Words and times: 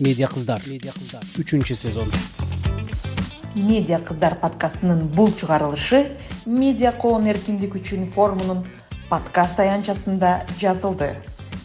медиа 0.00 0.28
кыздар. 0.28 0.62
Медиа 0.66 0.92
кыздар. 0.92 1.22
Үчүнчү 1.38 1.74
сезон. 1.76 2.08
Медиа 3.54 4.00
кыздар 4.00 4.36
подкастынын 4.40 5.06
бул 5.12 5.32
чыгарылышы 5.36 6.16
медиа 6.46 6.92
коом 6.92 7.26
эркиндик 7.28 7.76
үчүн 7.76 8.06
форумунун 8.08 8.64
подкаст 9.10 9.56
таянчасында 9.60 10.46
жазылды. 10.60 11.16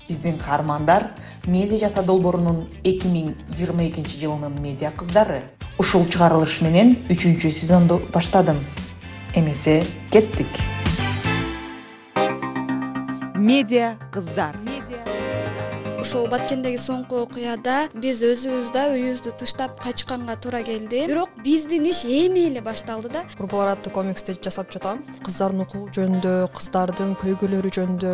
Биздин 0.09 0.37
каармандар 0.37 1.11
медиа 1.47 1.79
жаса 1.87 2.03
долбоорунун 2.03 2.65
эки 2.83 3.07
миң 3.07 3.33
жыйырма 3.57 3.87
экинчи 3.87 4.19
жылынын 4.19 4.60
медиа 4.62 4.92
кыздары. 4.92 5.44
Ушул 5.78 6.06
чыгарылыш 6.08 6.62
менен 6.62 6.96
үчүнчү 7.10 7.52
сезонду 7.52 8.02
баштадым. 8.13 8.60
Эмесе 9.36 9.83
кеттик. 10.12 10.47
Медиа 13.36 13.96
кыздар 14.12 14.56
ушул 16.16 16.29
баткендеги 16.31 16.77
соңку 16.79 17.17
окуяда 17.25 17.89
биз 17.99 18.21
өзүбүз 18.23 18.70
да 18.71 18.85
үйүбүздү 18.93 19.34
тыштап 19.41 19.81
качканга 19.83 20.37
туура 20.39 20.61
келди. 20.63 21.01
Бирок 21.09 21.33
биздин 21.43 21.89
иш 21.89 22.05
эми 22.07 22.45
эле 22.47 22.61
башталды 22.63 23.11
да. 23.11 23.25
Курбулар 23.35 23.73
аттуу 23.73 23.91
комиксти 23.91 24.37
жасап 24.39 24.71
жатам. 24.71 25.03
Кыздардын 25.25 25.65
укугу 25.65 25.91
жөнүндө 25.97 26.33
кыздардын 26.55 27.17
көйгөйлөрү 27.20 27.73
жөнүндө 27.79 28.13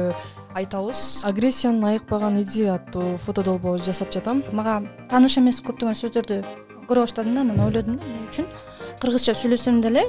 айтабыз. 0.57 1.21
Агрессияны 1.29 1.91
айыкпаган 1.93 2.41
иди 2.41 2.65
аттуу 2.73 3.19
фото 3.21 3.45
долбоор 3.45 3.85
жасап 3.85 4.09
жатам. 4.09 4.41
Мага 4.51 4.81
тааныш 5.13 5.37
эмес 5.37 5.61
көптөгөн 5.61 6.01
сөздөрдү 6.01 6.41
көрө 6.91 7.07
баштадым 7.07 7.35
да 7.35 7.41
анан 7.45 7.59
ойлодум 7.63 7.97
да 7.97 8.05
эмне 8.05 8.27
үчүн. 8.27 8.47
Кыргызча 9.01 9.33
сүйлөсөм 9.33 9.79
деле 9.81 10.03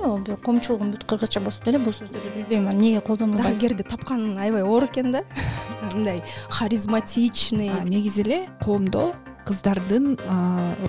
коомчулугум 0.44 0.90
бүт 0.92 1.06
кыргызча 1.08 1.40
болсо 1.40 1.62
деле 1.64 1.78
бул 1.78 1.94
сөздөрдү 1.94 2.32
билбейм 2.34 2.66
анан 2.66 2.80
эмнеге 2.80 3.00
колдонулбайт 3.06 3.46
дарыгерди 3.46 3.86
тапкан 3.88 4.36
аябай 4.36 4.66
оор 4.66 4.84
экен 4.84 5.12
да. 5.12 5.22
Мындай 5.92 6.22
харизматичный. 6.50 7.70
Негизи 7.84 8.22
эле 8.26 8.48
коомдо 8.64 9.12
кыздардын 9.46 10.16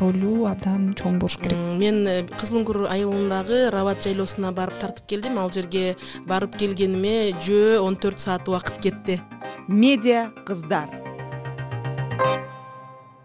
ролу 0.01 0.47
абдан 0.49 0.91
чоң 0.97 1.19
болуш 1.21 1.37
керек. 1.41 1.57
Мен 1.79 2.03
э, 2.07 2.17
кызыл 2.33 2.61
үңкүр 2.61 2.83
айылындагы 2.91 3.69
рабат 3.73 4.03
жайлоосуна 4.05 4.53
барып 4.53 4.81
тартып 4.81 5.07
келдим. 5.09 5.39
Ал 5.41 5.53
жерге 5.53 5.95
барып 6.29 6.57
келгениме 6.59 7.33
жөө 7.45 7.79
он 7.85 7.97
төрт 7.97 8.21
саат 8.21 8.49
убакыт 8.49 8.81
кетти. 8.83 9.21
Медиа 9.67 10.29
кыздар 10.45 11.02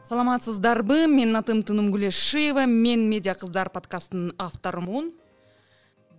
саламатсыздарбы 0.09 1.03
менин 1.05 1.37
атым 1.37 1.59
тынымгүл 1.61 2.06
эшиева 2.09 2.62
мен 2.64 3.03
медиа 3.11 3.34
кыздар 3.37 3.69
подкастынын 3.69 4.31
авторумун. 4.41 5.11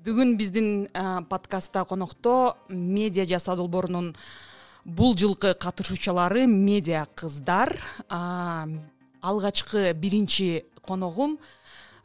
Бүгүн 0.06 0.36
биздин 0.38 0.86
подкастта 1.30 1.82
конокто 1.90 2.54
медиа 2.70 3.26
жаса 3.26 3.56
долбоорунун 3.58 4.12
бул 4.86 5.18
жылкы 5.18 5.56
катышуучулары 5.58 6.46
медиа 6.46 7.08
кыздар 7.16 7.80
алгачкы 8.10 9.94
биринчи 9.94 10.66
коногум 10.86 11.40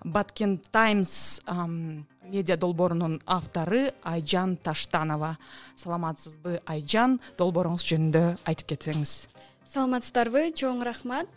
баткен 0.05 0.57
таймс 0.73 1.43
медиа 1.45 2.57
долбоорунун 2.57 3.21
автору 3.27 3.91
айжан 4.03 4.57
таштанова. 4.57 5.37
Саламатсызбы 5.77 6.63
айжан? 6.65 7.21
Долбооруңуз 7.37 7.85
жөнүндө 7.85 8.39
айтып 8.49 8.73
кетсеңиз. 8.73 9.27
Саламатсыздарбы 9.69 10.49
чоң 10.57 10.81
рахмат 10.87 11.29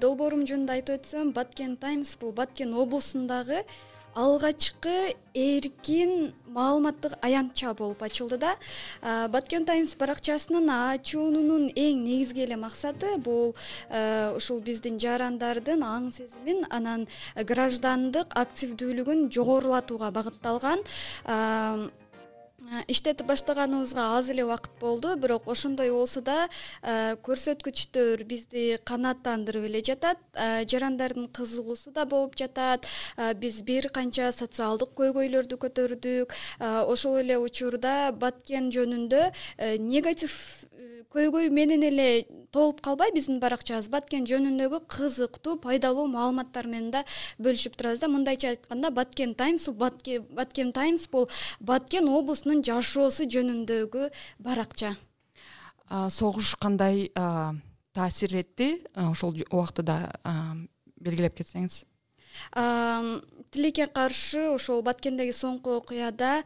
долбоорум 0.00 0.46
жөнүндө 0.48 0.78
айтып 0.78 1.00
өтсөм 1.00 1.34
баткен 1.34 1.76
таймс 1.80 2.16
бул 2.20 2.32
баткен 2.32 2.74
облусундагы 2.74 3.64
алгачкы 4.14 5.14
эркин 5.34 6.32
маалыматтык 6.54 7.16
аянтча 7.20 7.74
болуп 7.74 8.02
ачылды 8.02 8.38
да. 8.38 8.54
Э, 9.02 9.26
баткен 9.28 9.66
таймс 9.66 9.96
баракчасынын 9.98 10.70
ачуунунун 10.70 11.66
эң 11.74 12.04
негизги 12.04 12.44
эле 12.46 12.56
максаты 12.56 13.16
бул 13.18 13.54
э, 13.90 14.32
ушул 14.36 14.60
биздин 14.60 15.00
жарандардын 15.02 15.82
аң 15.82 16.10
сезимин 16.14 16.64
анан 16.70 17.08
граждандык 17.34 18.38
активдүүлүгүн 18.38 19.30
жогорулатууга 19.34 20.12
багытталган 20.14 20.86
Э, 21.24 21.88
иштетип 22.88 23.26
баштаганыбызга 23.26 24.04
аз 24.18 24.28
эле 24.30 24.44
убакыт 24.44 24.72
болду 24.80 25.16
бирок 25.16 25.48
ошондой 25.48 25.90
болсо 25.90 26.20
да 26.20 26.48
э, 26.82 27.16
көрсөткүчтөр 27.26 28.24
бизди 28.24 28.78
канааттандырып 28.84 29.68
эле 29.68 29.82
жатат. 29.84 30.18
Э, 30.34 30.64
жарандардын 30.66 31.28
кызыгуусу 31.28 31.92
да 31.92 32.04
болуп 32.04 32.36
жатат. 32.36 32.86
Биз 33.36 33.62
бир 33.62 33.88
канча 33.88 34.32
социалдык 34.32 34.94
көйгөйлөрдү 34.96 35.58
көтөрдүк. 35.64 36.34
Ошол 36.60 37.20
эле 37.22 37.38
учурда 37.38 38.12
баткен 38.12 38.70
жөнүндө 38.74 39.30
негатив 39.78 40.32
көйгөй 41.14 41.50
менен 41.54 41.84
эле 41.86 42.26
толуп 42.54 42.80
калбай 42.84 43.12
биздин 43.14 43.40
баракчабыз. 43.42 43.88
Баткен 43.90 44.26
жөнүндөгү 44.30 44.80
кызыктуу 44.90 45.56
пайдалуу 45.62 46.06
маалыматтар 46.10 46.66
менен 46.70 46.90
да 46.94 47.04
бөлүшүп 47.42 47.76
турабыз 47.78 48.02
да. 48.02 48.10
Мындайча 48.10 48.50
айтканда 48.52 48.90
баткен 48.94 49.34
таймс 49.38 49.68
баткен 49.70 50.72
таймс 50.74 51.06
бул 51.10 51.28
баткен 51.60 52.08
облусунун 52.10 52.53
жашоосу 52.62 53.26
жөнүндөгү 53.26 54.10
баракча. 54.38 54.94
Согуш 55.90 56.54
кандай 56.60 57.08
таасир 57.94 58.36
этти? 58.36 58.84
Ошол 58.94 59.34
убактыда 59.50 59.98
белгилеп 61.00 61.34
кетсеңиз. 61.40 61.84
Тилекке 63.54 63.86
каршы 63.86 64.48
ошол 64.54 64.82
баткендеги 64.82 65.34
соңку 65.36 65.76
окуяда 65.78 66.42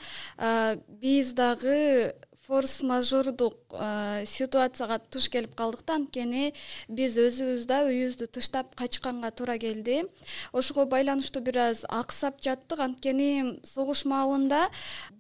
биз 1.01 1.33
дагы 1.33 2.13
форс 2.49 2.83
мажордук 2.83 3.57
э, 3.73 4.25
ситуацияга 4.25 4.99
туш 4.99 5.29
келип 5.29 5.53
калдык 5.55 5.85
да 5.85 5.99
анткени 6.01 6.55
биз 6.89 7.19
өзүбүз 7.21 7.67
да 7.69 7.83
үйүбүздү 7.85 8.29
тыштап 8.39 8.73
качканга 8.79 9.31
туура 9.37 9.59
келди. 9.61 10.07
Ошого 10.53 10.87
байланыштуу 10.89 11.43
бир 11.45 11.59
аз 11.69 11.85
аксап 11.89 12.41
жаттык. 12.41 12.81
Анткени 12.81 13.61
согуш 13.69 14.07
маалында 14.09 14.71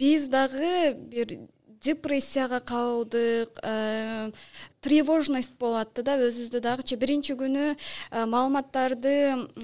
биз 0.00 0.30
дагы 0.32 0.94
бир 0.96 1.36
депрессияга 1.84 2.60
кабылдык 2.60 3.60
э, 3.62 4.32
тревожность 4.80 5.52
болуп 5.60 5.82
атты 5.84 6.02
да 6.02 6.16
өзүбүздө 6.16 6.62
дагычы. 6.64 6.96
Биринчи 6.96 7.36
күнү 7.36 7.74
э, 7.74 8.24
маалыматтарды 8.24 9.14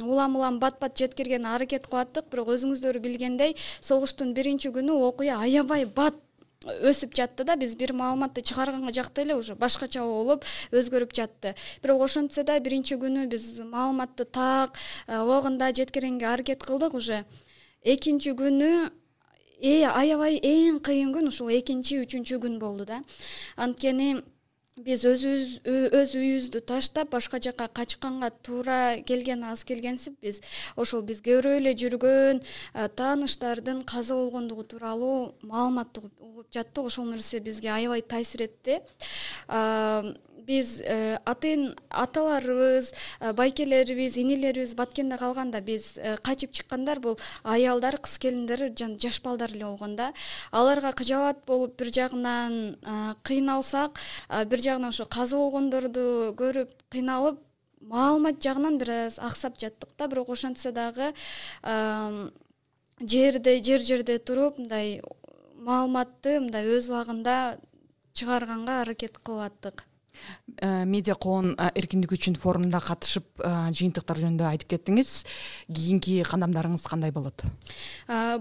улам 0.03 0.37
улам 0.37 0.61
бат 0.61 0.77
бат 0.85 1.01
жеткиргенге 1.01 1.49
аракет 1.57 1.89
кылып 1.89 2.13
аттык 2.13 2.29
бирок 2.31 2.53
өзүңүздөр 2.59 3.01
билгендей 3.01 3.57
согуштун 3.81 4.37
биринчи 4.37 4.69
күнү 4.69 5.01
окуя 5.09 5.41
аябай 5.41 5.89
бат 5.89 6.21
өсүп 6.65 7.15
жатты 7.17 7.45
да 7.45 7.57
биз 7.57 7.75
бир 7.77 7.93
маалыматты 7.93 8.43
чыгарганга 8.43 8.93
жакты 8.93 9.23
эле 9.23 9.37
уже 9.37 9.55
башкача 9.55 10.03
болуп 10.03 10.45
өзгөрүп 10.73 11.15
жатты. 11.15 11.55
Бирок 11.83 12.05
ошентсе 12.07 12.45
да 12.45 12.59
биринчи 12.61 12.97
күнү 13.01 13.27
биз 13.29 13.61
маалыматты 13.61 14.25
так 14.25 14.79
э, 15.07 15.19
убагында 15.21 15.73
жеткиргенге 15.73 16.27
аракет 16.27 16.65
кылдык 16.65 16.95
уже. 16.95 17.25
Экинчи 17.83 18.33
күнү 18.33 18.91
э, 19.61 19.85
аябай 19.85 20.41
эң 20.41 20.81
кыйын 20.81 21.13
күн 21.15 21.29
ушул 21.29 21.53
экинчи 21.53 22.01
үчүнчү 22.03 22.41
күн 22.43 22.59
болду 22.59 22.89
да. 22.89 23.03
Анткени 23.57 24.23
биз 24.75 25.05
өзүбүз 25.07 25.51
өз 25.95 26.13
үйүбүздү 26.19 26.61
таштап 26.67 27.13
башка 27.15 27.39
жака 27.39 27.69
качканга 27.71 28.31
туура 28.43 28.99
келген 29.07 29.45
аз 29.47 29.63
келгенсип 29.65 30.17
биз 30.19 30.41
ошол 30.75 31.05
биз 31.07 31.21
көрө 31.23 31.53
эле 31.61 31.77
жүргөн 31.79 32.43
тааныштардын 32.99 33.85
каза 33.87 34.19
болгондугу 34.19 34.65
тууралуу 34.73 35.35
маалыматты 35.43 36.03
угуп 36.19 36.51
жаттык. 36.51 36.85
Ошол 36.91 37.07
нерсе 37.07 37.39
бизге 37.39 37.71
аябай 37.71 38.03
таасир 38.03 38.49
этти 38.49 38.81
биз 40.47 40.81
э, 40.81 41.19
атын 41.25 41.75
аталарыбыз 41.89 42.93
э, 43.21 43.33
байкелерибиз 43.33 44.19
инилерибиз 44.19 44.75
баткенде 44.75 45.19
калганда 45.19 45.61
биз 45.61 45.97
э, 45.99 46.17
качып 46.23 46.53
чыккандар 46.53 47.01
бул 47.01 47.19
аялдар 47.43 47.97
кыз 47.99 48.19
келиндер 48.19 48.71
жана 48.79 48.99
жаш 48.99 49.21
балдар 49.23 49.53
эле 49.53 49.65
болгон 49.65 49.97
да 49.97 50.13
аларга 50.53 50.93
кыжаабат 50.93 51.45
болуп 51.47 51.79
бир 51.79 51.93
жагынан 51.93 52.77
кыйналсак 53.23 54.01
бир 54.47 54.61
жагынан 54.61 54.91
ошо 54.91 55.07
каза 55.07 55.37
болгондорду 55.37 56.35
көрүп 56.39 56.71
кыйналып 56.91 57.41
маалымат 57.81 58.41
жагынан 58.43 58.79
бир 58.79 58.91
аз 59.07 59.19
аксап 59.19 59.59
жаттык 59.59 59.91
да. 59.99 60.09
Бирок 60.09 60.29
ошентсе 60.29 60.73
дагы 60.73 61.13
жерде 63.01 63.59
жер 63.63 63.81
жерде 63.81 64.19
туруп 64.19 64.59
мындай 64.59 65.01
маалыматты 65.57 66.39
мындай 66.41 66.69
өз 66.77 66.91
убагында 66.93 67.59
чыгарганга 68.15 68.81
аракет 68.83 69.19
кылып 69.19 69.49
аттык 69.49 69.85
медиа 70.63 71.15
коом 71.15 71.55
э, 71.55 71.71
эркиндик 71.75 72.15
үчүн 72.17 72.37
форумуна 72.41 72.81
катышып 72.85 73.27
э, 73.41 73.53
жыйынтыктар 73.75 74.21
жөнүндө 74.23 74.49
айтып 74.51 74.75
кеттиңиз. 74.75 75.15
Кийинки 75.69 76.21
кадамдарыңыз 76.29 76.87
кандай 76.89 77.13
болот? 77.15 77.45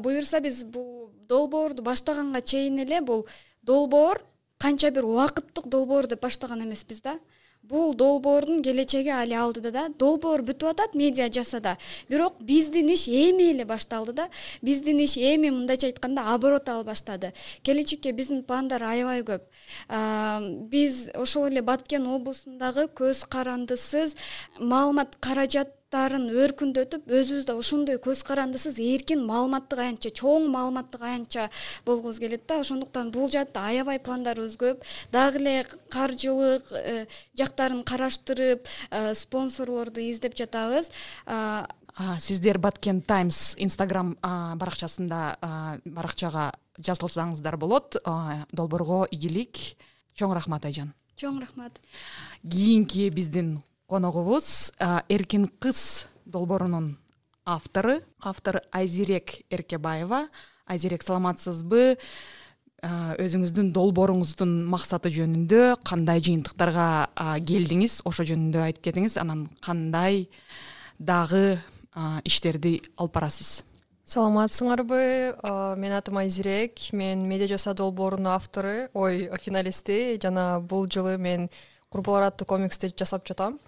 Буюрса 0.04 0.42
биз 0.44 0.64
бул 0.64 1.12
долбоорду 1.30 1.84
баштаганга 1.84 2.42
чейин 2.42 2.80
эле 2.84 3.02
бул 3.02 3.26
долбоор 3.64 4.22
канча 4.58 4.92
бир 4.92 5.06
убакыттык 5.06 5.68
долбоор 5.68 6.08
деп 6.08 6.22
баштаган 6.24 6.64
эмеспиз 6.64 7.02
да 7.02 7.18
бул 7.64 7.94
долбоордун 7.96 8.62
келечеги 8.64 9.10
али 9.10 9.34
алдыда 9.34 9.72
да. 9.72 9.84
Долбоор 9.90 10.44
бүтүп 10.46 10.74
атат 10.74 10.96
медиа 10.96 11.30
жасада. 11.32 11.78
Бирок 12.10 12.40
биздин 12.40 12.90
иш 12.94 13.08
эми 13.08 13.52
эле 13.52 13.66
башталды 13.66 14.14
да. 14.14 14.30
Биздин 14.62 15.00
иш 15.04 15.18
эми 15.18 15.50
мындайча 15.50 15.88
айтканда 15.88 16.28
оборот 16.34 16.70
ала 16.70 16.84
баштады. 16.84 17.34
Келечекке 17.64 18.12
биздин 18.12 18.44
пландар 18.44 18.84
аябай 18.84 19.24
көп. 19.24 19.48
Биз 20.70 21.10
ошол 21.16 21.48
эле 21.48 21.62
баткен 21.62 22.08
облусундагы 22.08 22.90
көз 22.92 23.26
карандысыз 23.30 24.18
маалымат 24.60 25.16
каражат 25.20 25.72
өркүндөтүп 25.94 27.06
өзүбүздө 27.08 27.56
ошондой 27.60 28.00
көз 28.02 28.24
карандысыз 28.26 28.80
эркин 28.82 29.24
маалыматтык 29.28 29.80
аянтча 29.80 30.10
чоң 30.10 30.48
маалыматтык 30.52 31.02
аянтча 31.02 31.50
болгубуз 31.86 32.20
келет 32.20 32.48
да. 32.48 32.60
Ошондуктан 32.62 33.12
бул 33.12 33.30
жаатта 33.30 33.68
аябай 33.70 34.00
пландарыбыз 34.00 34.58
көп 34.58 34.84
дагы 35.12 35.40
эле 35.42 35.66
каржылык 35.90 36.72
э, 36.74 37.06
жактарын 37.38 37.84
караштырып 37.84 38.68
э, 38.90 39.14
спонсорлорду 39.14 40.02
издеп 40.02 40.36
жатабыз. 40.36 40.90
Сиздер 42.20 42.58
баткен 42.58 43.02
таймс 43.02 43.54
инстаграм 43.62 44.16
баракчасында 44.24 45.38
баракчага 45.86 46.54
жазылсаңыздар 46.80 47.58
болот. 47.58 48.00
Долбоорго 48.52 49.06
ийгилик. 49.12 49.78
Чоң 50.18 50.34
рахмат 50.34 50.66
айжан. 50.66 50.94
Чоң 51.18 51.40
рахмат. 51.42 51.78
Кийинки 52.42 53.10
биздин 53.14 53.60
коногубуз 53.88 54.72
эркин 55.10 55.48
кыз 55.60 56.08
долбоорунун 56.26 56.98
автору 57.46 58.00
автор 58.22 58.62
айзирек 58.72 59.44
эркебаева. 59.50 60.28
Айзирек 60.66 61.04
саламатсызбы? 61.04 61.98
Өзүңүздүн 62.84 63.70
долбооруңуздун 63.76 64.66
максаты 64.68 65.08
жөнүндө 65.12 65.78
кандай 65.88 66.20
жыйынтыктарга 66.24 66.88
келдиңиз? 67.48 68.02
Ошо 68.08 68.26
жөнүндө 68.28 68.64
айтып 68.64 68.90
кетиңиз. 68.90 69.16
Анан 69.20 69.46
кандай 69.64 70.30
дагы 71.00 71.62
иштерди 72.28 72.82
алып 72.98 73.16
барасыз? 73.20 73.64
Саламатсыңарбы? 74.04 75.00
Менин 75.80 75.96
атым 75.96 76.20
айзирек. 76.20 76.80
Мен 76.92 77.24
медиа 77.28 77.48
жаса 77.54 77.72
долбоорунун 77.74 78.34
автору. 78.34 78.90
Ой 78.94 79.30
финалисти 79.40 80.20
жана 80.22 80.60
бул 80.60 80.88
жылы 80.92 81.18
мен 81.18 81.50
курбулар 81.94 82.32
аттуу 82.32 82.50
комиксти 82.50 82.90
жасап 82.98 83.30
жатам. 83.30 83.62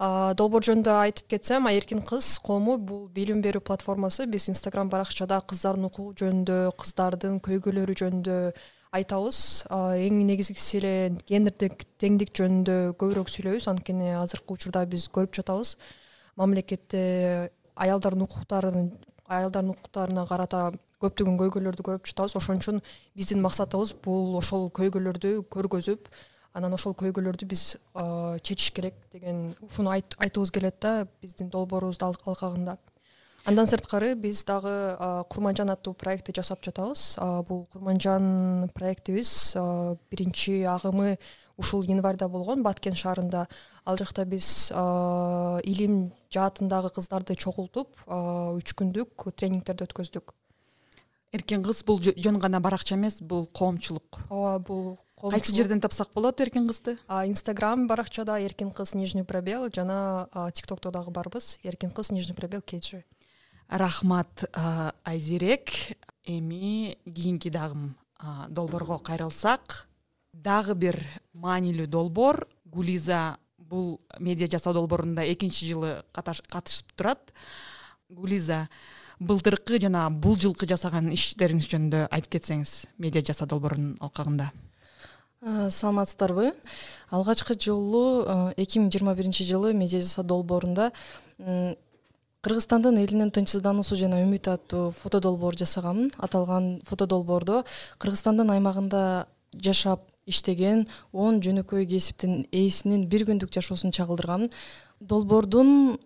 Долбоор 0.00 0.64
жөнүндө 0.64 0.92
айтып 0.96 1.26
кетсем 1.28 1.66
эркин 1.68 2.00
кыз 2.08 2.38
кому 2.40 2.78
бул 2.80 3.02
билим 3.12 3.42
берүү 3.44 3.60
платформасы. 3.60 4.24
Биз 4.24 4.48
инстаграм 4.48 4.88
баракчада 4.88 5.42
кыздардын 5.44 5.90
укугу 5.90 6.14
жөнүндө 6.16 6.72
кыздардын 6.80 7.36
көйгөйлөрү 7.44 7.96
жөнүндө 8.00 8.36
айтабыз. 8.96 9.40
Эң 9.68 10.22
негизгиси 10.24 10.80
эле 10.80 10.94
гендердик 11.28 11.84
теңдик 12.00 12.32
жөнүндө 12.32 12.78
көбүрөөк 12.96 13.28
сүйлөйбүз. 13.28 13.68
Анткени 13.74 14.14
азыркы 14.16 14.56
учурда 14.56 14.86
биз 14.88 15.10
көрүп 15.12 15.36
жатабыз. 15.36 15.76
Мамлекетте 16.40 17.52
аялдардын 17.76 18.24
укуктарын 18.24 18.90
аялдардын 19.28 19.76
укуктарына 19.76 20.24
карата 20.26 20.70
көптөгөн 21.04 21.36
көйгөйлөрдү 21.44 21.84
көрүп 21.84 22.08
жатабыз. 22.08 22.40
Ошон 22.40 22.56
үчүн 22.56 22.80
биздин 23.12 23.44
максатыбыз 23.44 23.92
бул 24.00 24.32
ошол 24.40 24.70
көйгөйлөрдү 24.80 25.36
көргөзүп 25.52 26.08
анан 26.54 26.74
ошол 26.74 26.94
көйгөйлөрдү 26.98 27.46
биз 27.46 27.76
чечиш 28.42 28.70
керек 28.74 28.94
деген 29.12 29.54
ушуну 29.62 29.90
айткыбыз 29.90 30.50
келет 30.50 30.80
да 30.80 31.06
биздин 31.22 31.50
долбоорубуздун 31.50 32.14
алкагында. 32.26 32.78
Андан 33.48 33.66
сырткары 33.66 34.14
биз 34.20 34.44
дагы 34.44 34.96
курманжан 35.32 35.70
аттуу 35.72 35.94
проектти 35.94 36.34
жасап 36.36 36.60
жатабыз. 36.64 37.16
Бул 37.48 37.66
курманжан 37.72 38.68
проектибиз 38.74 39.54
биринчи 40.10 40.60
агымы 40.68 41.18
ушул 41.56 41.82
январда 41.88 42.28
болгон 42.28 42.62
баткен 42.62 42.94
шаарында. 42.94 43.46
Ал 43.86 43.96
жакта 43.96 44.26
биз 44.26 44.70
илим 45.64 46.12
жаатындагы 46.30 46.90
кыздарды 46.90 47.34
чогултуп 47.34 47.96
үч 48.06 48.74
күндүк 48.76 49.30
тренингдерди 49.32 49.88
өткөздүк. 49.88 50.34
Эркин 51.32 51.62
кыз 51.62 51.84
бул 51.86 52.00
жөн 52.02 52.38
гана 52.42 52.60
баракча 52.60 52.96
эмес 52.96 53.22
бул 53.22 53.46
коомчулук. 53.46 54.18
Ооба 54.28 54.58
бул 54.58 54.98
кайсы 55.20 55.54
жерден 55.54 55.80
тапсак 55.80 56.12
болот 56.14 56.40
эркин 56.40 56.66
кызды? 56.66 56.96
Инстаграм 57.08 57.86
баракчада 57.86 58.40
эркин 58.40 58.70
кыз 58.70 58.94
нижний 58.94 59.24
пробел 59.24 59.68
жана 59.74 60.28
тик 60.54 60.66
токто 60.66 60.90
дагы 60.90 61.10
барбыз. 61.10 61.58
Эркин 61.62 61.90
кыз 61.90 62.10
нижний 62.10 62.34
пробел 62.34 62.62
kg 62.62 63.04
рахмат 63.68 64.44
айзирек 65.04 65.70
эми 66.24 66.98
кийинки 67.04 67.50
дагы 67.50 67.94
долбоорго 68.48 68.98
кайрылсак 68.98 69.86
дагы 70.32 70.74
бир 70.74 70.98
маанилүү 71.34 71.86
долбоор 71.86 72.48
гулиза 72.64 73.38
бул 73.58 74.00
медиа 74.18 74.48
жасоо 74.50 74.72
долбоорунда 74.72 75.22
экинчи 75.32 75.66
жылы 75.66 76.02
катышып 76.12 76.92
турат. 76.96 77.32
Гулиза 78.08 78.68
былтыркы 79.20 79.78
жана 79.78 80.08
бул 80.10 80.34
жылкы 80.34 80.66
жасаган 80.66 81.12
иштериңиз 81.14 81.68
жөнүндө 81.70 82.08
айтып 82.10 82.38
кетсеңиз 82.38 82.88
медиа 82.98 83.22
жасоо 83.22 83.46
долбоорунун 83.46 83.96
алкагында 84.00 84.50
саламатсыздарбы? 85.40 86.52
Алгачкы 87.08 87.54
жолу 87.56 88.52
эки 88.60 88.78
миң 88.78 88.90
жыйырма 88.92 89.14
биринчи 89.16 89.46
жылы 89.48 89.72
медиа 89.72 90.02
жасоо 90.02 90.24
долбоорунда 90.24 90.90
кыргызстандын 92.44 92.98
элинин 93.00 93.30
тынчсыздануусу 93.32 93.96
жана 93.96 94.20
үмүт 94.20 94.50
аттуу 94.52 94.90
фото 94.92 95.20
долбоор 95.24 95.56
жасаганмын 95.56 96.10
аталган 96.18 96.68
фото 96.84 97.06
долбоордо 97.06 97.64
кыргызстандын 97.98 98.52
аймагында 98.52 99.26
жашап 99.56 100.04
иштеген 100.26 100.86
он 101.12 101.40
жөнөкөй 101.40 101.88
кесиптин 101.88 102.44
ээсинин 102.52 103.08
бир 103.08 103.24
күндүк 103.28 103.52
жашоосун 103.56 103.96
чагылдырганмын 103.96 104.52
долбоордун 105.00 105.96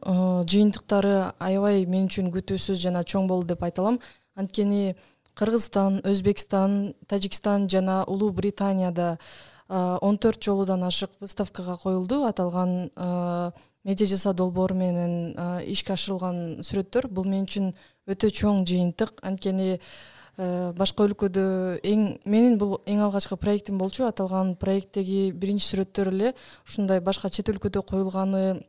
жыйынтыктары 0.46 1.32
аябай 1.42 1.86
мен 1.90 2.06
үчүн 2.06 2.30
күтүүсүз 2.34 2.78
жана 2.86 3.02
чоң 3.02 3.26
болду 3.26 3.54
деп 3.54 3.66
айта 3.66 3.82
алам 3.82 3.98
анткени 4.38 4.94
кыргызстан 5.34 6.00
өзбекстан 6.04 6.94
тажикстан 7.06 7.68
жана 7.68 8.04
улуу 8.06 8.30
британияда 8.32 9.18
он 9.68 10.18
төрт 10.18 10.42
жолудан 10.42 10.84
ашык 10.84 11.10
выставкага 11.20 11.76
коюлду. 11.82 12.24
Аталган 12.24 12.90
медиа 13.84 14.06
жасоо 14.06 14.32
долбоору 14.32 14.74
менен 14.74 15.34
ишке 15.66 15.94
ашырылган 15.94 16.60
сүрөттөр 16.62 17.08
бул 17.08 17.24
мен 17.24 17.44
үчүн 17.48 17.72
өтө 18.06 18.30
чоң 18.30 18.64
жыйынтык. 18.68 19.18
Анткени 19.22 19.78
башка 20.36 21.06
өлкөдө 21.08 21.80
эң 21.82 22.06
менин 22.24 22.58
бул 22.58 22.80
эң 22.86 23.00
алгачкы 23.06 23.36
проектим 23.36 23.78
болчу. 23.78 24.04
Аталган 24.04 24.54
проекттеги 24.60 25.32
биринчи 25.32 25.66
сүрөттөр 25.70 26.12
эле 26.12 26.34
ушундай 26.68 27.00
башка 27.00 27.30
чет 27.30 27.48
өлкөдө 27.48 27.82
коюлганы 27.88 28.64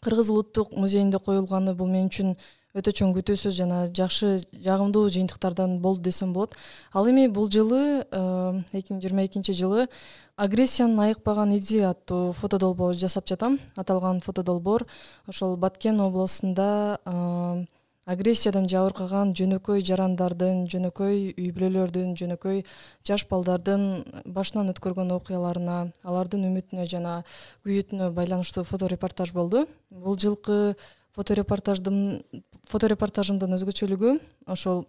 кыргыз 0.00 0.30
улуттук 0.30 0.72
музейинде 0.76 1.18
коюлганы 1.18 1.74
бул 1.74 1.88
мен 1.88 2.06
үчүн 2.12 2.36
өтө 2.76 2.92
чоң 2.94 3.14
күтүүсүз 3.16 3.56
жана 3.56 3.80
жакшы 3.90 4.36
жагымдуу 4.52 5.08
жыйынтыктардан 5.10 5.78
болду 5.82 6.04
десем 6.06 6.32
болот. 6.32 6.54
Ал 6.92 7.08
эми 7.10 7.26
бул 7.26 7.50
жылы 7.50 8.04
э, 8.04 8.62
эки 8.72 8.92
миң 8.92 9.02
жыйырма 9.02 9.26
экинчи 9.26 9.56
жылы 9.56 9.88
агрессиянын 10.36 11.00
айыкпаган 11.08 11.56
изи 11.56 11.80
аттуу 11.88 12.32
фото 12.32 12.58
долбоор 12.58 12.94
жасап 12.94 13.26
жатам. 13.26 13.58
Аталган 13.76 14.20
фото 14.20 14.42
долбоор 14.42 14.86
ошол 15.26 15.56
баткен 15.56 16.00
областунда 16.00 17.00
э, 17.04 17.66
агрессиядан 18.10 18.66
жабыркаган 18.70 19.34
жөнөкөй 19.38 19.82
жарандардын 19.86 20.64
жөнөкөй 20.70 21.18
үй 21.34 21.50
бүлөлөрдүн 21.54 22.14
жөнөкөй 22.18 22.62
жаш 23.06 23.26
балдардын 23.30 23.84
башынан 24.24 24.72
өткөргөн 24.72 25.12
окуяларына 25.18 25.76
алардын 26.02 26.46
үмүтүнө 26.48 26.86
жана 26.90 27.20
күйүтүнө 27.66 28.10
байланыштуу 28.16 28.64
фото 28.64 28.88
репортаж 28.90 29.34
болду. 29.36 29.66
Бул 29.90 30.18
жылкы 30.18 30.76
фоторепортаждын 31.16 32.22
фоторепортажымдын 32.70 33.58
өзгөчөлүгү 33.58 34.16
ошол 34.46 34.84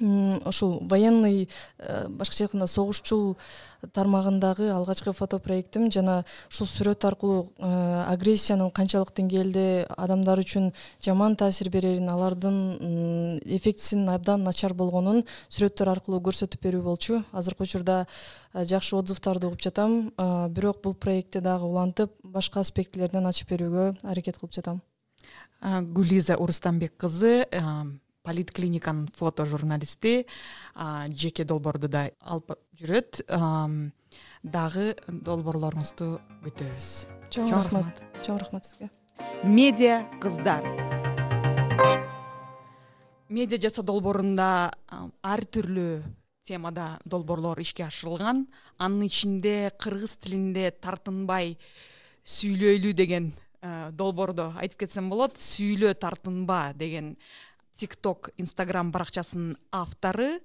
ушул 0.00 0.80
военный 0.82 1.48
э, 1.78 2.08
башкача 2.08 2.44
айтканда 2.44 2.66
согушчул 2.66 3.36
тармагындагы 3.92 4.70
алгачкы 4.70 5.12
фото 5.12 5.38
проектим 5.38 5.90
жана 5.92 6.24
ушул 6.50 6.66
сүрөт 6.66 7.04
аркылуу 7.04 7.52
э, 7.58 8.04
агрессиянын 8.08 8.70
канчалык 8.70 9.12
деңгээлде 9.14 9.86
адамдар 9.96 10.40
үчүн 10.40 10.72
жаман 11.04 11.36
таасир 11.36 11.70
берерин 11.70 12.08
алардын 12.08 13.40
эффектисинин 13.44 14.08
абдан 14.14 14.44
начар 14.44 14.74
болгонун 14.74 15.24
сүрөттөр 15.48 15.92
аркылуу 15.94 16.22
көрсөтүп 16.24 16.62
берүү 16.62 16.82
болчу. 16.82 17.22
Азыркы 17.32 17.64
учурда 17.64 18.06
э, 18.52 18.64
жакшы 18.64 18.96
отзывдарды 18.96 19.46
угуп 19.46 19.62
жатам. 19.62 20.12
Бирок 20.50 20.82
бул 20.82 20.94
проектти 20.94 21.40
дагы 21.40 21.68
улантып 21.68 22.12
башка 22.22 22.60
аспектилеринен 22.60 23.26
ачып 23.30 23.54
берүүгө 23.54 23.94
аракет 24.02 24.38
кылып 24.40 24.54
жатам 24.54 24.82
гулиза 25.64 26.36
урустамбек 26.36 26.96
кызы 26.96 27.46
политклиниканын 28.24 29.08
фото 29.16 29.46
журналисти 29.46 30.26
жеке 31.08 31.44
долбоорду 31.44 31.88
да 31.88 32.10
алып 32.20 32.56
жүрөт. 32.80 33.24
Дагы 34.44 34.92
долбоорлоруңузду 35.08 36.20
күтөбүз. 36.44 36.88
Чоң 37.32 37.48
рахмат. 37.48 38.02
чоң 38.20 38.36
рахмат 38.42 38.66
сизге. 38.68 38.90
Медиа 39.42 40.04
кыздар. 40.20 40.64
Медиа 43.28 43.58
жасоо 43.58 43.84
долбоорунда 43.88 44.70
ар 45.24 45.44
түрлүү 45.48 46.02
темада 46.44 46.98
долбоорлор 47.08 47.60
ишке 47.64 47.86
ашырылган. 47.86 48.46
Анын 48.76 49.06
ичинде 49.08 49.72
кыргыз 49.80 50.18
тилинде 50.20 50.70
тартынбай 50.76 51.56
сүйлөйлү 52.24 52.92
деген 52.92 53.32
долбоордо 53.92 54.52
айтып 54.60 54.84
кетсем 54.84 55.08
болот 55.08 55.38
сүйлө 55.40 55.94
тартынба 55.96 56.74
деген 56.76 57.16
тик 57.72 57.96
ток 57.96 58.30
инстаграм 58.36 58.92
баракчасынын 58.92 59.56
автору. 59.72 60.38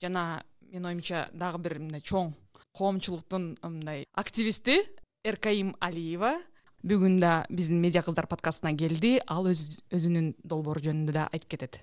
Жана 0.00 0.42
менин 0.60 0.86
оюмча 0.86 1.28
дагы 1.32 1.58
бир 1.58 1.78
мындай 1.78 2.00
чоң 2.00 2.32
коомчулуктун 2.72 3.56
мындай 3.62 4.06
активисти 4.14 4.78
эркайым 5.24 5.74
алиева 5.80 6.38
бүгүн 6.82 7.18
да 7.20 7.44
биздин 7.50 7.80
медиа 7.82 8.02
кыздар 8.02 8.26
подкастына 8.26 8.72
келди. 8.78 9.20
Ал 9.26 9.46
өзүнүн 9.46 10.32
долбоору 10.42 10.82
жөнүндө 10.82 11.12
да 11.14 11.28
айтып 11.30 11.54
кетет. 11.54 11.80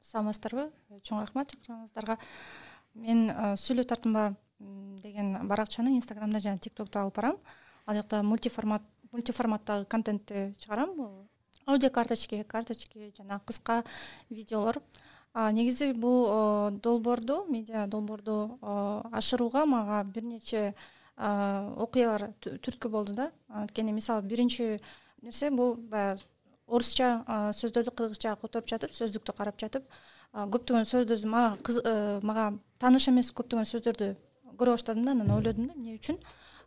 Саламатсыздарбы? 0.00 0.70
Чоң 1.02 1.20
рахмат. 1.20 1.52
Чакырганыңыздарга 1.66 2.16
мен 2.94 3.26
сүйлө 3.58 3.84
тартынба 3.84 4.30
деген 5.02 5.48
баракчаны 5.48 5.96
инстаграмда 5.98 6.40
жана 6.40 6.62
тик 6.62 6.74
токто 6.78 7.02
алып 7.02 7.16
барам. 7.18 7.40
Ал 7.86 7.98
жакта 7.98 8.22
мультиформат 8.22 8.82
мультиформаттагы 9.16 9.86
контентти 9.86 10.52
чыгарам 10.60 10.94
бул 10.96 11.10
аудио 11.66 11.90
карточки 11.90 12.42
карточки 12.42 13.12
жана 13.16 13.40
кыска 13.44 13.84
видеолор. 14.30 14.82
Негизи 15.34 15.92
бул 15.92 16.70
долбоорду 16.80 17.44
медиа 17.48 17.86
долбоорду 17.86 18.58
ашырууга 19.12 19.66
мага 19.66 20.04
бир 20.04 20.24
нече 20.24 20.74
окуялар 21.16 22.30
түрткү 22.40 22.88
болду 22.88 23.14
да. 23.14 23.32
Анткени 23.48 23.92
мисалы 23.92 24.22
биринчи 24.22 24.80
нерсе 25.22 25.50
бул 25.50 25.74
баягы 25.76 26.22
орусча 26.66 27.24
сөздөрдү 27.54 27.92
кыргызчага 27.94 28.40
которуп 28.40 28.68
жатып 28.68 28.94
сөздүктү 28.94 29.34
карап 29.36 29.58
жатып 29.60 29.84
көптөгөн 30.34 30.88
сөздөрдү 30.90 31.28
мага 31.30 31.56
э, 31.82 32.20
мага 32.22 32.46
тааныш 32.82 33.08
эмес 33.12 33.30
көптөгөн 33.30 33.68
сөздөрдү 33.70 34.08
көрө 34.58 34.74
баштадым 34.74 35.04
да 35.06 35.14
анан 35.14 35.30
ойлодум 35.36 35.68
да 35.68 35.76
эмне 35.76 35.94
үчүн 35.96 36.18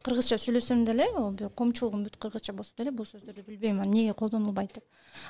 кыргызча 0.03 0.37
сүйлөсөм 0.39 0.85
деле 0.87 1.07
коомчулугум 1.55 2.05
бүт 2.07 2.19
кыргызча 2.21 2.53
болсо 2.53 2.75
деле 2.77 2.91
бул 2.91 3.05
сөздөрдү 3.05 3.43
билбейм 3.47 3.81
эмнеге 3.83 4.13
колдонулбайт 4.13 4.73
деп. 4.79 4.85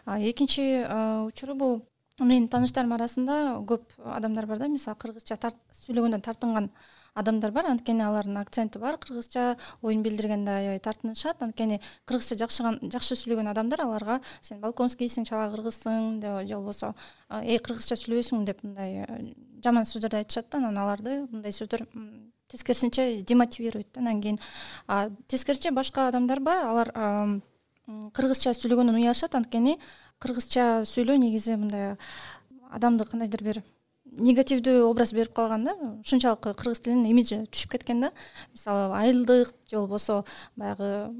Экинчи 0.05 0.85
учуру 1.27 1.55
бул 1.55 1.81
менин 2.19 2.47
тааныштарым 2.51 2.93
арасында 2.95 3.35
көп 3.67 3.95
адамдар 4.15 4.45
бар 4.47 4.59
да 4.59 4.67
мисалы 4.67 4.97
кыргызча 4.99 5.37
сүйлөгөндө 5.85 6.21
тартынган 6.25 6.69
адамдар 7.15 7.51
бар 7.51 7.69
анткени 7.71 8.03
алардын 8.03 8.37
акценти 8.41 8.79
бар. 8.79 8.97
Кыргызча 8.97 9.57
оюн 9.81 10.03
билдиргенде 10.03 10.51
аябай 10.51 10.79
тартынышат 10.79 11.41
анткени 11.43 11.79
кыргызча 12.05 12.37
жакшы 12.39 13.15
сүйлөгөн 13.15 13.51
адамдар 13.51 13.85
аларга 13.85 14.19
сен 14.41 14.59
балконскийсиң 14.61 15.25
чала 15.29 15.49
кыргызсың 15.55 16.19
же 16.21 16.55
болбосо 16.55 16.93
эй 17.41 17.59
кыргызча 17.59 17.97
сүйлөбөйсүңбү 17.99 18.45
деп 18.45 18.63
мындай 18.63 19.05
э, 19.05 19.33
жаман 19.63 19.87
сөздөрдү 19.87 20.21
айтышат 20.21 20.51
да 20.51 20.59
анан 20.59 20.77
аларды 20.77 21.21
мындай 21.31 21.55
сөздөр 21.55 21.87
тескерисинче 22.49 23.21
демотивирует 23.21 23.87
да 23.93 24.01
анан 24.01 24.21
кийин. 24.21 24.39
Тескерисинче 25.27 25.71
башка 25.71 26.07
адамдар 26.07 26.39
бар 26.39 26.65
алар 26.65 26.91
кыргызча 28.13 28.53
сүйлөгөндөн 28.53 28.99
уялышат 28.99 29.35
анткени 29.35 29.77
кыргызча 30.21 30.85
сүйлөө 30.85 31.17
негизи 31.21 31.57
мындай 31.57 31.95
адамды 32.69 33.05
кандайдыр 33.09 33.43
бир 33.43 33.61
негативдүү 34.05 34.83
образ 34.89 35.13
берип 35.13 35.33
калган 35.37 35.65
да 35.67 35.75
ушунчалык 36.01 36.51
кыргыз 36.57 36.81
тилинин 36.85 37.09
имиджи 37.11 37.43
түшүп 37.49 37.77
кеткен 37.77 38.01
да. 38.01 38.11
Мисалы 38.53 38.93
айылдык 38.97 39.53
же 39.69 39.77
болбосо 39.77 40.23
баягы 40.55 41.13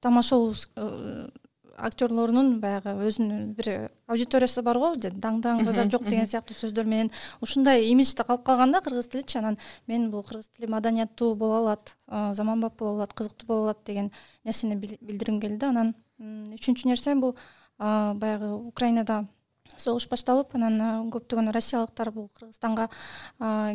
тамашолоо 0.00 0.54
э, 0.76 1.28
актерлорунун 1.76 2.60
баягы 2.60 2.94
өзүнүн 3.06 3.52
бир 3.56 3.90
аудиториясы 4.08 4.62
бар 4.62 4.78
го 4.78 4.94
базар 4.96 5.90
жок 5.90 6.04
деген 6.04 6.26
сыяктуу 6.26 6.56
сөздөр 6.56 6.84
менен 6.84 7.10
ушундай 7.40 7.86
имиджде 7.90 8.24
калып 8.24 8.44
калган 8.44 8.72
да 8.72 8.80
кыргыз 8.80 9.08
тиличи 9.08 9.38
анан 9.38 9.58
мен 9.86 10.10
бул 10.10 10.22
кыргыз 10.22 10.48
тили 10.48 10.66
маданияттуу 10.66 11.34
боло 11.34 11.58
алат 11.58 11.96
заманбап 12.08 12.78
боло 12.78 12.96
алат 12.96 13.14
кызыктуу 13.14 13.46
боло 13.46 13.62
алат 13.64 13.84
деген 13.84 14.10
нерсени 14.44 14.76
билдиргим 14.76 15.40
келди. 15.40 15.66
Анан 15.66 15.94
үчүнчү 16.18 16.88
нерсе 16.88 17.14
бул 17.14 17.36
баягы 17.78 18.52
украинада 18.54 19.26
согуш 19.76 20.06
башталып 20.08 20.54
анан 20.56 21.10
көптөгөн 21.10 21.52
россиялыктар 21.52 22.10
бул 22.14 22.30
кыргызстанга 22.38 22.88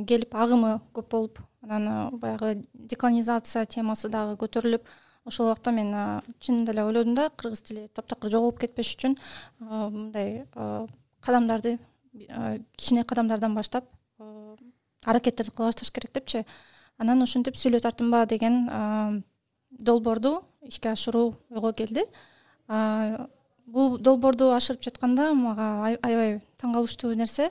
келип 0.08 0.36
агымы 0.36 0.79
көп 0.96 1.10
болуп 1.12 1.39
анан 1.62 2.17
баягы 2.17 2.63
деколонизация 2.74 3.65
темасы 3.65 4.10
дагы 4.10 4.38
көтөрүлүп 4.41 4.88
ошол 5.25 5.47
убакта 5.47 5.71
мен 5.71 5.89
чынында 6.39 6.73
эле 6.73 6.83
ойлодум 6.83 7.15
да 7.15 7.29
кыргыз 7.29 7.61
тили 7.61 7.87
таптакыр 7.93 8.31
жоголуп 8.31 8.59
кетпеш 8.59 8.95
үчүн 8.95 9.17
мындай 9.59 10.45
кадамдарды 11.21 11.77
кичине 12.77 13.03
кадамдардан 13.03 13.55
баштап 13.55 13.85
аракеттерди 15.05 15.51
кыла 15.51 15.67
башташ 15.69 15.91
керек 15.91 16.13
депчи. 16.13 16.45
Анан 16.97 17.23
ошентип 17.23 17.55
сүйлө 17.55 17.79
тартынба 17.81 18.25
деген 18.25 19.23
долбоорду 19.71 20.43
ишке 20.61 20.91
ашыруу 20.91 21.35
ойго 21.49 21.73
келди. 21.73 22.05
Бул 23.65 23.97
долбоорду 23.97 24.51
ашырып 24.53 24.83
жатканда 24.83 25.33
мага 25.33 25.97
аябай 26.03 26.41
таң 26.61 26.73
калыштуу 26.75 27.13
нерсе 27.15 27.49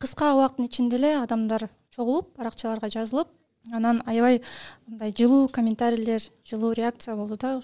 кыска 0.00 0.34
убакыттын 0.34 0.66
ичинде 0.66 0.96
эле 0.96 1.14
адамдар 1.22 1.68
чогулуп 1.94 2.36
баракчаларга 2.36 2.90
жазылып 2.90 3.28
анан 3.68 4.02
аябай 4.06 4.40
мындай 4.86 5.12
жылуу 5.12 5.48
комментарийлер 5.48 6.22
жылуу 6.44 6.72
реакция 6.72 7.14
болду 7.16 7.36
да 7.36 7.58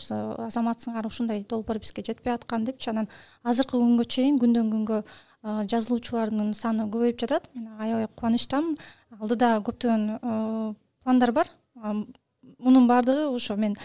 азаматсыңар 0.47 1.07
ушундай 1.07 1.45
долбоор 1.49 1.79
бизге 1.79 2.05
жетпей 2.07 2.35
аткан 2.35 2.65
депчи. 2.65 2.91
Анан 2.91 3.09
азыркы 3.43 3.79
күнгө 3.79 4.05
чейин 4.05 4.39
күндөн 4.39 4.71
күнгө 4.75 5.03
жазылуучулардын 5.73 6.53
саны 6.55 6.89
көбөйүп 6.91 7.21
жатат. 7.21 7.49
Мен 7.55 7.69
аябай 7.79 8.09
кубанычтамын. 8.09 8.77
Алдыда 9.21 9.57
көптөгөн 9.65 10.75
пландар 11.03 11.33
бар. 11.33 11.51
Мунун 12.59 12.87
баардыгы 12.87 13.29
ошо 13.35 13.57
мен 13.57 13.77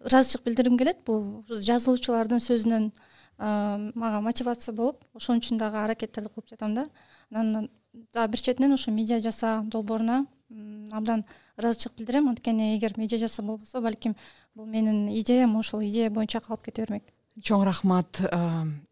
ыраазычылык 0.00 0.44
билдиргим 0.44 0.78
келет. 0.78 1.04
Бул 1.06 1.44
жазылуучулардын 1.48 2.42
сөзүнөн 2.42 2.90
мага 3.38 4.20
мотивация 4.20 4.74
болуп 4.74 5.04
ошон 5.14 5.38
үчүн 5.38 5.58
дагы 5.58 5.78
аракеттерди 5.84 6.28
кылып 6.28 6.50
жатам 6.50 6.74
да. 6.74 6.86
Анан 7.30 7.70
дагы 8.12 8.32
бир 8.32 8.40
четинен 8.40 8.74
ушул 8.74 8.94
медиа 8.94 9.20
жаса 9.20 9.62
долбооруна 9.64 10.26
абдан 10.50 11.24
ыраазычылык 11.56 11.96
билдирем. 11.98 12.28
Анткени 12.28 12.76
эгер 12.76 12.94
медиа 12.96 13.18
жаса 13.18 13.42
болбосо 13.42 13.80
балким 13.80 14.16
бул 14.54 14.66
менин 14.66 15.08
идеям 15.08 15.56
ошол 15.56 15.82
идея 15.82 16.10
боюнча 16.10 16.40
калып 16.40 16.64
кете 16.64 16.82
бермек. 16.82 17.04
Чоң 17.40 17.64
рахмат 17.64 18.20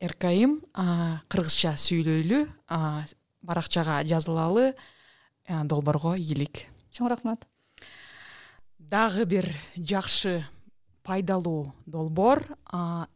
эркайым. 0.00 0.60
Кыргызча 1.28 1.74
сүйлөйлү 1.76 2.46
баракчага 3.42 4.02
жазылалы 4.04 4.74
долбоорго 5.48 6.14
ийгилик. 6.16 6.66
Чоң 6.92 7.10
рахмат. 7.10 7.48
Дагы 8.78 9.26
бир 9.26 9.50
жакшы 9.76 10.46
пайдалуу 11.02 11.74
долбоор 11.86 12.44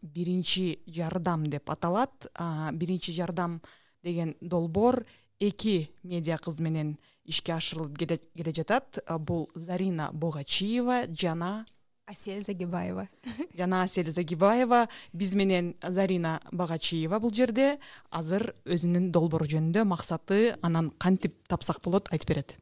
биринчи 0.02 0.82
жардам 0.86 1.46
деп 1.46 1.70
аталат. 1.70 2.26
Биринчи 2.72 3.12
жардам 3.12 3.62
деген 4.02 4.34
долбоор 4.40 5.06
эки 5.38 5.90
медиа 6.02 6.38
кыз 6.38 6.58
менен 6.60 6.98
ишке 7.26 7.54
ашырылып 7.54 7.98
келе 7.98 8.52
жатат. 8.52 8.98
Бул 9.20 9.48
зарина 9.54 10.10
богачиева 10.12 11.06
жана 11.08 11.64
асель 12.06 12.42
загибаева. 12.42 13.08
жана 13.56 13.82
асель 13.82 14.10
загибаева. 14.10 14.88
Биз 15.12 15.34
менен 15.34 15.74
зарина 15.82 16.40
богачиева 16.52 17.20
бул 17.20 17.32
жерде. 17.32 17.78
Азыр 18.10 18.54
өзүнүн 18.64 19.10
долбоору 19.12 19.46
жөнүндө 19.48 19.84
максаты 19.84 20.56
анан 20.62 20.90
кантип 20.98 21.36
тапсак 21.48 21.82
болот 21.82 22.12
айтып 22.12 22.34
берет. 22.34 22.58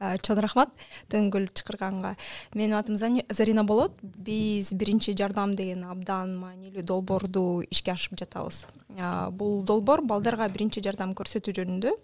Чоң 0.00 0.38
рахмат. 0.40 0.70
Дөңгөл 1.12 1.50
чакырганга 1.52 2.14
менин 2.54 2.78
атым 2.78 2.96
зарина 2.96 3.64
болот. 3.68 3.98
Биз 4.00 4.72
биринчи 4.72 5.12
жардам 5.16 5.52
деген 5.56 5.84
абдан 5.84 6.38
маанилүү 6.40 6.84
долбоорду 6.88 7.62
ишке 7.68 7.92
ашырып 7.92 8.22
жатабыз. 8.22 8.64
Бул 9.36 9.60
долбоор 9.64 10.00
балдарга 10.00 10.48
биринчи 10.48 10.80
жардам 10.84 11.12
көрсөтүү 11.12 11.58
жөнүндө 11.60 11.96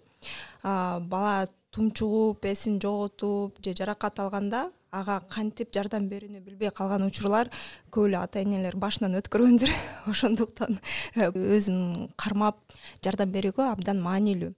бала 1.09 1.47
тумчугуп 1.77 2.45
эсин 2.49 2.79
жоготуп 2.81 3.61
же 3.61 3.75
жаракат 3.77 4.19
алганда 4.19 4.67
ага 4.91 5.19
кантип 5.29 5.69
жардам 5.75 6.07
берүүнү 6.09 6.41
билбей 6.41 6.71
калган 6.73 7.05
учурлар 7.05 7.51
көп 7.93 8.07
эле 8.07 8.17
ата 8.17 8.41
энелер 8.41 8.77
башынан 8.81 9.19
өткөргөндүр 9.19 9.73
ошондуктан 10.11 10.79
э, 11.13 11.29
өзүн 11.29 12.09
кармап 12.17 12.57
жардам 13.05 13.29
берүүгө 13.35 13.67
абдан 13.67 14.01
маанилүү. 14.01 14.53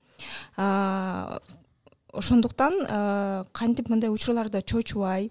Ошондуктан 2.20 2.80
э, 2.86 3.44
кантип 3.52 3.90
мындай 3.92 4.14
учурларда 4.14 4.62
чочубай 4.62 5.30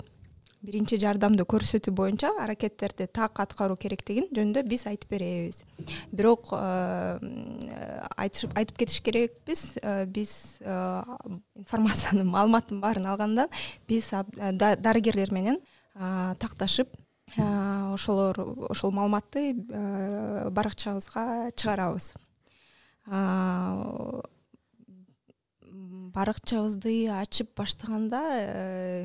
биринчи 0.64 0.98
жардамды 1.00 1.44
көрсөтүү 1.48 1.94
боюнча 1.94 2.30
аракеттерди 2.42 3.06
так 3.06 3.38
аткаруу 3.42 3.76
керектигин 3.80 4.26
жөнүндө 4.34 4.64
биз 4.68 4.86
айтып 4.90 5.12
беребиз. 5.14 5.62
Бирок 6.10 6.50
э, 6.52 7.18
айтып 8.18 8.76
кетиш 8.78 9.00
керекпиз. 9.06 9.64
Э, 9.82 10.06
биз 10.06 10.58
информациянын 10.62 12.26
маалыматтын 12.32 12.80
баарын 12.82 13.06
алгандан 13.12 13.52
биз 13.88 14.10
дарыгерлер 14.10 15.32
менен 15.32 15.60
такташып 15.94 16.96
ошолор 17.36 18.38
ошол 18.70 18.90
маалыматты 18.90 19.52
баракчабызга 20.50 21.52
чыгарабыз. 21.54 22.12
Баракчабызды 26.18 27.06
ачып 27.12 27.52
баштаганда 27.56 28.20
э, 28.34 29.04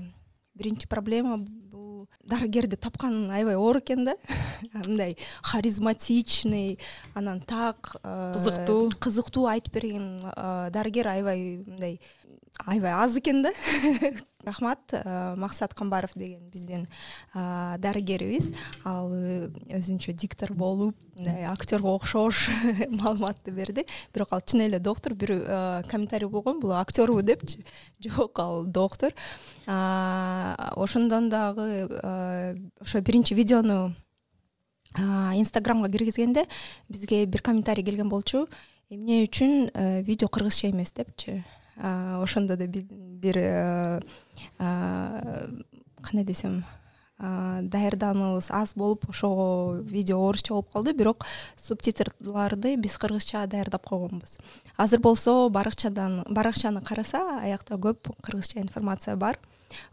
биринчи 0.55 0.88
проблема 0.88 1.38
бул 1.38 2.07
дарыгерди 2.24 2.77
тапкан 2.77 3.31
аябай 3.31 3.55
оор 3.55 3.79
экен 3.79 4.05
да. 4.05 4.15
Мындай 4.74 5.17
харизматичный 5.41 6.79
анан 7.13 7.41
так 7.41 7.95
э, 8.03 8.33
кызыктуу. 8.33 8.91
кызыктуу 9.00 9.48
айтып 9.48 9.74
берген 9.74 10.22
э, 10.36 10.69
дарыгер 10.72 11.07
аябай 11.07 11.63
мындай 11.65 12.00
аябай 12.65 12.91
аз 12.91 13.17
экен 13.17 13.43
да 13.43 13.53
рахмат 14.46 14.94
максат 15.38 15.74
камбаров 15.74 16.12
деген 16.16 16.50
биздин 16.50 16.88
дарыгерибиз 17.34 18.54
ал 18.86 19.10
өзүнчө 19.12 20.14
диктор 20.14 20.54
болуп 20.54 20.96
мындай 21.18 21.46
актерго 21.46 21.96
окшош 21.96 22.50
маалыматты 22.90 23.52
берди. 23.52 23.86
Бирок 24.14 24.34
ал 24.34 24.42
чын 24.42 24.68
эле 24.68 24.80
доктур 24.80 25.14
бир 25.14 25.36
комментарий 25.90 26.28
болгон 26.28 26.60
бул 26.60 26.74
актербу 26.74 27.22
депчи? 27.22 27.66
Жок 28.00 28.40
ал 28.40 28.64
доктур 28.66 29.14
ошондон 29.66 31.30
дагы 31.30 31.88
ошо 32.80 33.02
биринчи 33.02 33.34
видеону 33.34 33.96
инстаграмга 34.98 35.90
киргизгенде 35.90 36.46
бизге 36.90 37.26
бир 37.26 37.42
комментарий 37.42 37.84
келген 37.84 38.10
болчу. 38.10 38.48
Эмне 38.90 39.24
үчүн 39.26 39.72
э, 39.74 40.02
видео 40.04 40.28
кыргызча 40.28 40.70
эмес 40.70 40.92
депчи? 40.92 41.44
Ошондо 41.78 42.58
да 42.58 42.68
биздин 42.68 43.18
бир 43.18 43.38
э, 43.38 44.02
кандай 44.58 46.24
десем 46.24 46.63
даярдануубыз 47.20 48.50
аз 48.50 48.74
болуп 48.75 49.10
ошого 49.10 49.78
видео 49.82 50.20
орусча 50.28 50.54
болуп 50.54 50.72
калды 50.74 50.94
бирок 50.94 51.25
субтитрларды 51.58 52.75
биз 52.75 52.98
кыргызча 52.98 53.46
даярдап 53.48 53.86
койгонбуз. 53.88 54.40
Азыр 54.78 55.00
болсо 55.00 55.50
баракчадан 55.50 56.24
баракчаны 56.30 56.82
караса 56.82 57.40
аякта 57.40 57.75
көп 57.75 58.12
кыргызча 58.22 58.60
информация 58.60 59.16
бар. 59.16 59.38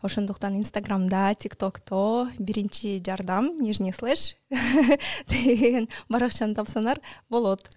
Ошондуктан 0.02 0.56
инстаграмда 0.56 1.35
тик 1.38 1.56
токто 1.56 2.28
биринчи 2.38 3.02
жардам 3.04 3.56
нижний 3.61 3.92
слэш 3.92 4.37
деген 5.28 5.88
баракчаны 6.09 6.54
тапсаңар 6.54 7.00
болот. 7.28 7.70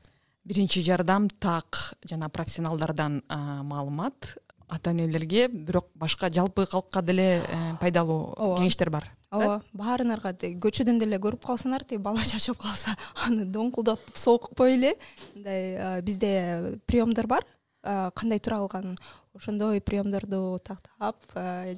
Биринчи 0.45 0.81
жардам 0.83 1.29
так 1.29 1.95
жана 2.03 2.29
профессионалдардан 2.29 3.21
маалымат 3.29 4.37
ата 4.73 4.91
энелерге 4.91 5.47
бирок 5.47 5.89
башка 5.95 6.29
жалпы 6.33 6.65
калкка 6.69 7.01
деле 7.01 7.43
э, 7.45 7.59
пайдалуу 7.81 8.57
кеңештер 8.57 8.89
бар 8.93 9.09
ооба 9.33 9.61
баарыңарга 9.73 10.33
тиги 10.37 10.59
көчөдөн 10.63 10.99
деле 11.01 11.19
көрүп 11.21 11.45
калсаңар 11.47 11.85
тиги 11.87 12.01
бала 12.01 12.23
чачап 12.33 12.59
калса 12.61 12.95
аны 13.25 13.47
доңкулдатып 13.49 14.17
сокпой 14.19 14.77
эле. 14.77 14.93
Мындай 15.33 16.01
бизде 16.05 16.79
приемдор 16.85 17.27
бар 17.27 17.47
кандай 17.83 18.39
туралганын 18.39 18.97
ошондой 19.33 19.81
приемдорду 19.81 20.59
тактап 20.63 21.17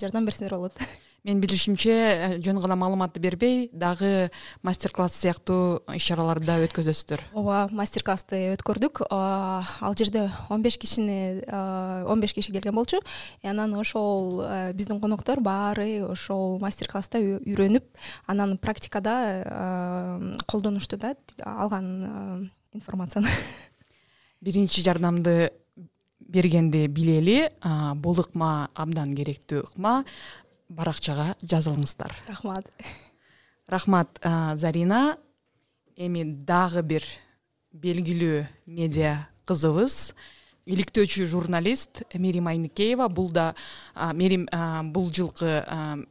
жардам 0.02 0.28
берсеңер 0.28 0.58
болот 0.58 0.80
менин 1.26 1.42
билишимче 1.42 1.92
э, 1.92 2.28
жөн 2.46 2.60
гана 2.62 2.76
маалыматты 2.78 3.20
бербей 3.20 3.70
дагы 3.74 4.30
мастер 4.62 4.92
класс 4.94 5.16
сыяктуу 5.18 5.82
иш 5.96 6.06
чараларды 6.06 6.46
да 6.46 6.60
өткөзөсүздөр. 6.62 7.24
Ооба 7.34 7.66
мастер 7.74 8.06
классты 8.06 8.54
өткөрдүк 8.54 9.02
ал 9.10 9.98
жерде 9.98 10.30
он 10.54 10.62
беш 10.62 10.78
кишини 10.78 11.42
он 11.50 12.22
беш 12.22 12.36
киши 12.38 12.54
келген 12.54 12.76
болчу. 12.78 13.02
Анан 13.42 13.74
ошол 13.74 14.44
э, 14.46 14.74
биздин 14.74 15.02
коноктор 15.02 15.42
баары 15.42 16.06
ошол 16.06 16.60
мастер 16.60 16.88
класста 16.88 17.18
үйрөнүп 17.18 17.90
анан 18.28 18.58
практикада 18.58 20.30
колдонушту 20.46 20.98
да 20.98 21.16
алган 21.42 22.52
информацияны. 22.72 23.30
Биринчи 24.42 24.84
жардамды 24.86 25.54
бергенди 26.20 26.86
билели. 26.88 27.50
Бул 28.02 28.20
ыкма 28.22 28.70
абдан 28.74 29.16
керектүү 29.18 29.64
ыкма 29.66 30.04
баракчага 30.70 31.36
жазылыңыздар. 31.42 32.16
Рахмат. 32.28 32.72
Рахмат 33.68 34.20
зарина. 34.56 35.18
Эми 35.96 36.24
дагы 36.24 36.82
бир 36.84 37.04
белгилүү 37.72 38.48
медиа 38.68 39.30
кызыбыз. 39.48 40.14
Иликтөөчү 40.66 41.28
журналист 41.30 42.02
мерим 42.18 42.48
айныкеева 42.50 43.06
бул 43.08 43.30
да 43.32 43.54
мерим 44.18 44.48
бул 44.92 45.12
жылкы 45.14 45.62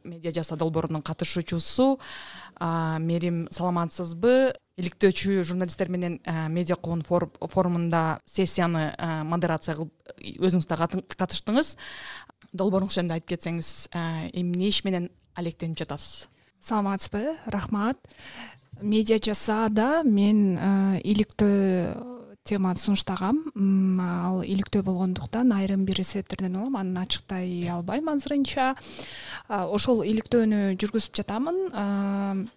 медиа 0.03 0.31
жаса 0.31 0.55
долбоорунун 0.55 1.03
катышуучусу. 1.03 1.99
Мерим 2.59 3.49
саламатсызбы? 3.51 4.55
Иликтөөчү 4.79 5.43
журналисттер 5.43 5.91
менен 5.91 6.21
медиа 6.49 6.75
коом 6.75 7.03
форумунда 7.03 8.21
сессияны 8.25 8.95
модерация 9.27 9.75
кылып 9.75 9.91
өзүңүз 10.39 10.67
да 10.71 10.79
катыштыңыз 11.15 11.75
долбооруңуз 12.57 12.97
жөнүндө 12.97 13.19
айтып 13.19 13.35
кетсеңиз 13.35 13.69
эмне 13.93 14.71
иш 14.71 14.81
менен 14.87 15.09
алектенип 15.35 15.77
жатасыз? 15.83 16.27
Саламатсызбы? 16.65 17.35
Рахмат. 17.53 17.99
Медиа 18.81 19.19
жасаада 19.21 20.03
мен 20.03 20.57
иликтөө 21.03 22.15
теманы 22.45 22.77
сунуштагам. 22.77 23.39
Ал 24.01 24.41
иликтөө 24.43 24.83
болгондуктан 24.85 25.53
айрым 25.55 25.85
бир 25.85 26.03
себептерден 26.03 26.57
улам 26.59 26.75
аны 26.81 27.01
ачыктай 27.01 27.67
албайм 27.73 28.09
азырынча. 28.11 28.73
Ошол 29.49 30.03
иликтөөнү 30.05 30.75
жүргүзүп 30.81 31.21
жатамын 31.21 32.49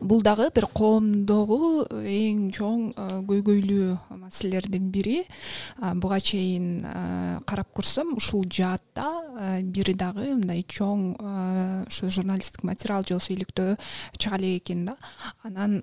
бул 0.00 0.22
дагы 0.26 0.48
бир 0.54 0.66
коомдогу 0.74 1.86
эң 1.94 2.48
чоң 2.54 2.86
көйгөйлүү 3.28 4.16
маселелердин 4.18 4.90
бири. 4.94 5.22
Буга 6.02 6.18
чейин 6.20 6.82
карап 7.46 7.70
көрсөм 7.76 8.14
ушул 8.18 8.44
жаатта 8.50 9.06
бири 9.62 9.94
дагы 9.94 10.30
мындай 10.32 10.64
чоң 10.66 11.14
ушу 11.86 12.10
журналисттик 12.10 12.64
материал 12.64 13.04
же 13.06 13.14
болбосо 13.14 13.34
иликтөө 13.34 13.76
чыга 14.18 14.38
элек 14.38 14.62
экен 14.62 14.84
да. 14.86 14.96
Анан 15.42 15.82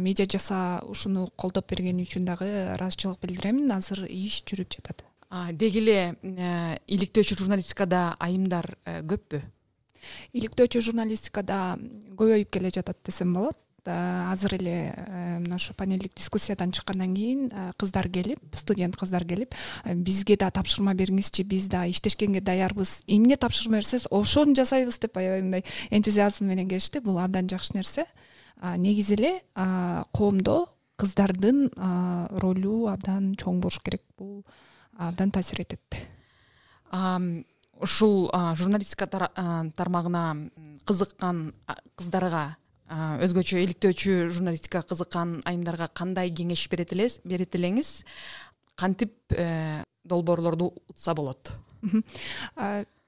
медиа 0.00 0.26
жаса 0.26 0.80
ушуну 0.88 1.28
колдоп 1.36 1.68
бергени 1.70 2.06
үчүн 2.06 2.24
дагы 2.24 2.48
ыраазычылык 2.76 3.20
билдиремин 3.20 3.70
азыр 3.76 4.06
иш 4.08 4.42
жүрүп 4.46 4.78
жатат. 4.78 5.04
Деги 5.52 5.82
эле 5.82 6.14
э, 6.22 6.78
иликтөөчү 6.86 7.36
журналистикада 7.40 8.14
айымдар 8.22 8.76
э, 8.86 9.00
көппү 9.02 9.42
иликтөөчү 10.32 10.82
журналистикада 10.90 11.76
көбөйүп 12.16 12.50
келе 12.50 12.70
жатат 12.74 12.98
десем 13.04 13.34
болот. 13.34 13.58
Азыр 13.86 14.56
эле 14.56 14.94
э, 14.96 15.38
мына 15.38 15.56
ушу 15.56 15.74
панелдик 15.74 16.14
дискуссиядан 16.14 16.72
чыккандан 16.72 17.14
кийин 17.14 17.50
э, 17.52 17.72
кыздар 17.78 18.08
келип 18.08 18.40
студент 18.56 18.96
кыздар 18.96 19.24
келип 19.24 19.54
э, 19.84 19.94
бизге 19.94 20.36
да 20.36 20.50
тапшырма 20.50 20.94
бериңизчи 20.94 21.44
биз 21.44 21.68
да 21.68 21.84
иштешкенге 21.86 22.40
даярбыз. 22.40 23.04
Эмне 23.06 23.36
тапшырма 23.36 23.78
берсеңиз 23.78 24.08
ошону 24.10 24.56
жасайбыз 24.58 24.98
деп 24.98 25.16
аябай 25.16 25.42
мындай 25.42 25.64
энтузиазм 25.90 26.46
менен 26.46 26.68
келишти. 26.68 26.98
Бул 26.98 27.20
абдан 27.22 27.48
жакшы 27.48 27.76
нерсе. 27.76 28.06
Негизи 28.60 29.14
эле 29.14 29.32
коомдо 29.54 30.66
кыздардын 30.96 31.70
ролу 32.42 32.88
абдан 32.90 33.34
чоң 33.38 33.60
болуш 33.60 33.78
керек. 33.84 34.02
Бул 34.18 34.42
абдан 34.98 35.30
таасир 35.30 35.60
этет 35.60 36.08
ушул 37.80 38.30
журналистика 38.56 39.06
тармагына 39.76 40.24
кызыккан 40.86 41.52
кыздарга 41.98 42.56
өзгөчө 42.88 43.62
иликтөөчү 43.64 44.16
журналистикага 44.30 44.86
кызыккан 44.92 45.40
айымдарга 45.48 45.88
кандай 45.88 46.30
кеңеш 46.30 46.68
берет 46.70 46.92
элеңиз 47.58 48.04
кантип 48.76 49.16
э, 49.32 49.82
долбоорлорду 50.04 50.72
утса 50.88 51.14
болот 51.14 51.52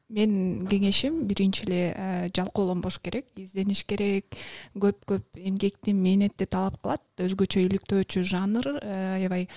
менин 0.09 0.65
кеңешим 0.69 1.21
биринчи 1.29 1.65
эле 1.67 1.81
э, 1.93 2.31
жалкоолонбош 2.35 2.99
керек 3.05 3.29
издениш 3.37 3.85
керек. 3.89 4.37
Көп 4.75 5.05
көп 5.09 5.37
эмгекти 5.37 5.93
мээнетти 5.93 6.49
талап 6.49 6.81
кылат. 6.83 7.05
Өзгөчө 7.19 7.65
иликтөөчү 7.67 8.23
жанр 8.25 8.71
э, 8.81 8.97
аябай 9.19 9.49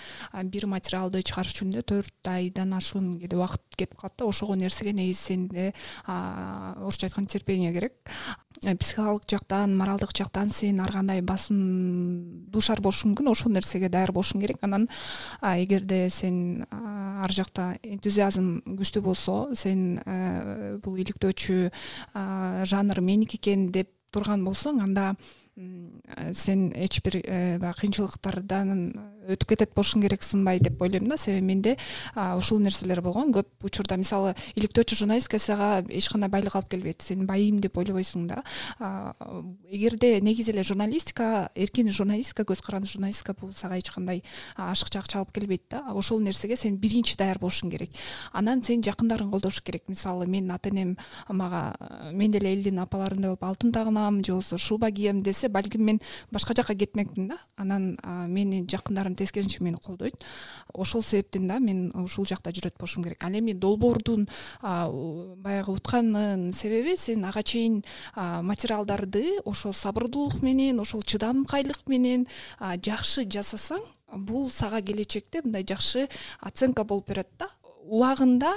бир 0.52 0.68
материалды 0.68 1.24
чыгарыш 1.24 1.56
үчүн 1.56 1.76
эле 1.76 1.86
төрт 1.88 2.28
айдан 2.28 2.76
ашуун 2.76 3.14
кээде 3.22 3.40
убакыт 3.40 3.64
кетип 3.78 3.98
калат 3.98 4.18
да. 4.18 4.26
Ошого 4.26 4.56
нерсеге 4.56 4.94
негизи 4.94 5.20
сенде 5.20 5.74
орусча 6.06 7.08
айтканда 7.08 7.32
терпение 7.32 7.72
керек. 7.74 7.94
Э, 8.64 8.76
психологдук 8.76 9.30
жактан 9.30 9.78
моралдык 9.78 10.12
жактан 10.14 10.50
сен 10.50 10.82
ар 10.82 10.92
кандай 10.92 11.22
басым 11.22 12.46
дуушар 12.52 12.82
болушуң 12.82 13.16
мүмкүн 13.16 13.32
ошол 13.32 13.56
нерсеге 13.56 13.90
даяр 13.90 14.12
болушуң 14.12 14.44
керек. 14.44 14.60
Анан 14.62 14.90
эгерде 15.42 16.10
сен 16.10 16.66
ар 16.70 17.32
жакта 17.34 17.72
энтузиазм 17.82 18.60
күчтүү 18.68 19.02
болсо 19.02 19.38
сен 19.56 19.98
бул 20.84 20.98
иликтөөчү 21.02 21.58
жанр 22.72 23.02
меники 23.02 23.40
экен 23.42 23.70
деп 23.72 23.92
турган 24.12 24.44
болсоң 24.46 24.82
анда 24.84 25.14
сен 26.34 26.72
эч 26.76 27.02
бир 27.04 27.20
э, 27.22 27.58
баягы 27.60 27.82
кыйынчылыктардан 27.82 28.72
өтүп 29.36 29.54
кетет 29.54 29.74
болушуң 29.76 30.04
керек 30.06 30.24
сынбай 30.24 30.60
деп 30.60 30.82
ойлойм 30.82 31.08
да. 31.08 31.18
Себеби 31.18 31.46
менде 31.46 31.78
ушул 32.16 32.60
нерселер 32.60 33.02
болгон. 33.02 33.32
Көп 33.34 33.48
учурда 33.68 33.98
мисалы 33.98 34.36
иликтөөчү 34.56 34.96
журналистика 35.04 35.40
сага 35.40 35.84
эч 35.90 36.10
кандай 36.10 36.30
байлык 36.30 36.56
алып 36.56 36.70
келбейт 36.72 37.02
сен 37.02 37.26
байыйм 37.28 37.60
деп 37.62 37.78
ойлобойсуң 37.78 38.28
да. 38.28 38.44
Эгерде 39.70 40.20
негизи 40.22 40.52
эле 40.52 40.64
журналистика 40.64 41.50
эркин 41.56 41.90
журналистика 41.90 42.44
көз 42.44 42.62
каранды 42.66 42.90
журналистика 42.90 43.34
бул 43.40 43.54
сага 43.54 43.78
эч 43.78 43.90
кандай 43.90 44.24
ашыкча 44.56 45.00
акча 45.00 45.20
алып 45.20 45.32
келбейт 45.32 45.64
да. 45.70 45.84
Ошол 45.94 46.20
нерсеге 46.20 46.56
сен 46.56 46.78
биринчи 46.78 47.18
даяр 47.18 47.40
болушуң 47.40 47.72
керек. 47.72 47.92
Анан 48.34 48.64
сенин 48.64 48.84
жакындарың 48.84 49.32
колдош 49.32 49.62
керек. 49.62 49.84
Мисалы 49.88 50.28
менин 50.28 50.52
ата 50.52 50.70
энем 50.70 50.98
мага 51.30 51.76
мен 52.12 52.32
деле 52.32 52.54
элдин 52.54 52.80
апаларындай 52.80 53.30
болуп 53.32 53.44
алтын 53.44 53.72
тагынам 53.72 54.24
же 54.24 54.34
болбосо 54.34 54.58
шуба 54.58 54.92
кием 54.92 55.24
десе 55.24 55.50
балким 55.50 55.84
мен 55.86 56.00
башка 56.32 56.54
жака 56.58 56.76
кетмекмин 56.76 57.28
да. 57.30 57.38
Анан 57.56 57.98
менин 58.28 58.68
жакындарым 58.68 59.16
тескерисинче 59.22 59.64
мени 59.64 59.78
колдойт. 59.78 60.26
Ошол 60.74 61.04
себептен 61.04 61.48
да 61.48 61.60
мен 61.60 61.92
ушул 61.96 62.26
жакта 62.26 62.52
жүрөт 62.52 62.78
болушум 62.80 63.06
керек. 63.06 63.24
Ал 63.24 63.38
эми 63.38 63.54
долбоордун 63.54 64.28
баягы 64.62 65.72
утканын 65.72 66.52
себеби 66.54 66.98
сен 66.98 67.26
ага 67.26 67.44
чейин 67.44 67.84
материалдарды 68.16 69.40
ошол 69.46 69.74
сабырдуулук 69.74 70.42
менен 70.42 70.80
ошол 70.82 71.04
чыдамкайлык 71.04 71.88
менен 71.88 72.28
жакшы 72.60 73.26
жасасаң 73.30 73.86
бул 74.12 74.50
сага 74.52 74.82
келечекте 74.82 75.42
мындай 75.46 75.66
жакшы 75.68 76.08
оценка 76.40 76.84
болуп 76.84 77.10
берет 77.10 77.30
да 77.40 77.48
убагында 77.88 78.52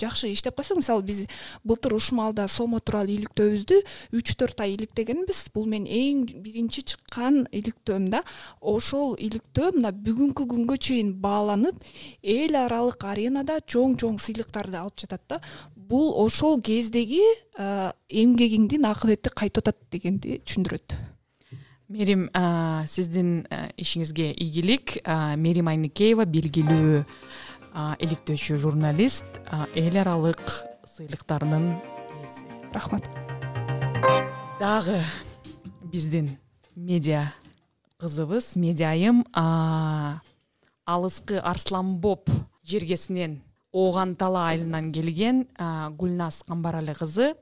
жакшы 0.00 0.30
иштеп 0.32 0.56
койсоң 0.58 0.80
мисалы 0.80 1.04
биз 1.06 1.22
былтыр 1.64 1.94
ушул 1.96 2.18
маалда 2.18 2.48
сому 2.48 2.80
тууралуу 2.80 3.14
иликтөөбүздү 3.14 3.80
үч 4.18 4.34
төрт 4.36 4.60
ай 4.64 4.74
иликтегенбиз. 4.74 5.46
Бул 5.54 5.66
менин 5.70 5.86
эң 5.86 6.42
биринчи 6.42 6.82
чыккан 6.82 7.46
иликтөөм 7.52 8.10
да. 8.12 8.22
Ошол 8.60 9.16
иликтөө 9.16 9.76
мына 9.78 9.92
бүгүнкү 9.94 10.48
күнгө 10.52 10.76
чейин 10.76 11.14
бааланып 11.22 11.80
эл 12.22 12.56
аралык 12.66 13.04
аренада 13.04 13.60
чоң 13.64 13.96
чоң 14.00 14.20
сыйлыктарды 14.22 14.80
алып 14.80 14.98
жатат 15.06 15.22
да. 15.28 15.40
Бул 15.74 16.14
ошол 16.18 16.60
кездеги 16.60 17.22
эмгегиңдин 17.56 18.88
акыбети 18.88 19.30
кайтып 19.30 19.62
атат 19.62 19.84
дегенди 19.92 20.40
түшүндүрөт. 20.42 20.96
Мерим 21.86 22.24
сиздин 22.90 23.44
ишиңизге 23.78 24.32
ийгилик. 24.34 24.96
Мерим 25.38 25.68
айныкеева 25.70 26.26
белгилүү 26.26 27.04
иликтөөчү 27.76 28.56
журналист 28.56 29.40
эл 29.76 29.96
аралык 30.00 30.40
сыйлыктарынын 30.88 31.76
ээси 32.24 32.46
рахмат. 32.72 33.04
Дагы 34.60 35.02
биздин 35.84 36.38
медиа 36.74 37.34
кызыбыз 38.00 38.56
медиа 38.56 38.94
айым 38.96 39.24
алыскы 40.86 41.36
арсланбоп 41.36 42.30
жергесинен 42.64 43.42
ооган 43.72 44.14
тала 44.16 44.48
айылынан 44.48 44.92
келген 44.92 45.44
гүлназ 46.00 46.44
камбарали 46.48 46.94
кызы. 46.94 47.34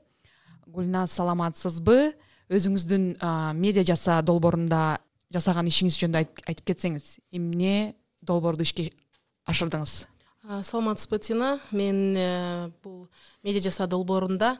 Гүлназ 0.67 1.11
саламатсызбы? 1.15 2.11
Өзүңүздүн 2.51 3.15
медиа 3.55 3.85
жаса 3.87 4.19
долбоорунда 4.21 4.99
жасаган 5.33 5.71
ишиңиз 5.71 5.95
жөнүндө 6.01 6.43
айтып 6.45 6.65
кетсеңиз 6.73 7.15
эмне 7.31 7.95
долбоорду 8.21 8.67
ишке 8.67 8.91
ашырдыңыз 9.47 10.03
саламатсызбы 10.45 11.19
тина 11.19 11.59
мен 11.71 12.15
э, 12.17 12.71
бул 12.83 13.07
медиа 13.43 13.61
жаса 13.61 13.87
долбоорунда 13.87 14.57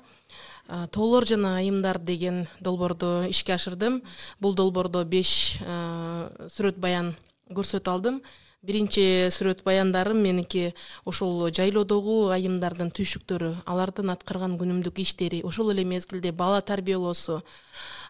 тоолор 0.92 1.26
жана 1.26 1.58
айымдар 1.58 2.00
деген 2.00 2.48
долбоорду 2.60 3.26
ишке 3.30 3.54
ашырдым. 3.54 4.02
Бул 4.40 4.56
долбоордо 4.56 5.04
беш 5.06 5.60
сүрөт 5.62 6.80
баян 6.82 7.14
көрсөтө 7.54 7.92
алдым. 7.92 8.22
Биринчи 8.66 9.30
сүрөт 9.30 9.62
баяндарым 9.62 10.24
меники 10.26 10.72
ошол 11.06 11.52
жайлоодогу 11.54 12.32
айымдардын 12.34 12.90
түйшүктөрү 12.98 13.52
алардын 13.70 14.10
аткарган 14.10 14.56
күнүмдүк 14.58 15.04
иштери 15.04 15.44
ошол 15.46 15.70
эле 15.76 15.86
мезгилде 15.86 16.32
бала 16.32 16.64
тарбиялоосу 16.66 17.44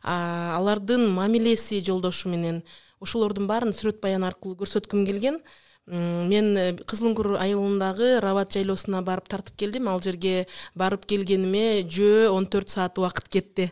алардын 0.03 1.09
мамилеси 1.11 1.81
жолдошу 1.83 2.31
менен 2.31 2.63
ошолордун 3.03 3.49
баарын 3.51 3.75
сүрөт 3.75 3.99
баян 3.99 4.23
аркылуу 4.23 4.55
көрсөткүм 4.63 5.03
келген 5.09 5.41
мен 5.87 6.47
э, 6.57 6.63
кызыл 6.89 7.11
үңкүр 7.11 7.35
айылындагы 7.37 8.19
рабат 8.23 8.55
жайлоосуна 8.55 9.03
барып 9.05 9.27
тартып 9.29 9.57
келдим. 9.59 9.89
Ал 9.91 10.01
жерге 10.01 10.47
барып 10.73 11.05
келгениме 11.05 11.83
жөө 11.85 12.31
он 12.33 12.47
төрт 12.47 12.73
саат 12.73 12.97
убакыт 12.97 13.29
кетти. 13.29 13.71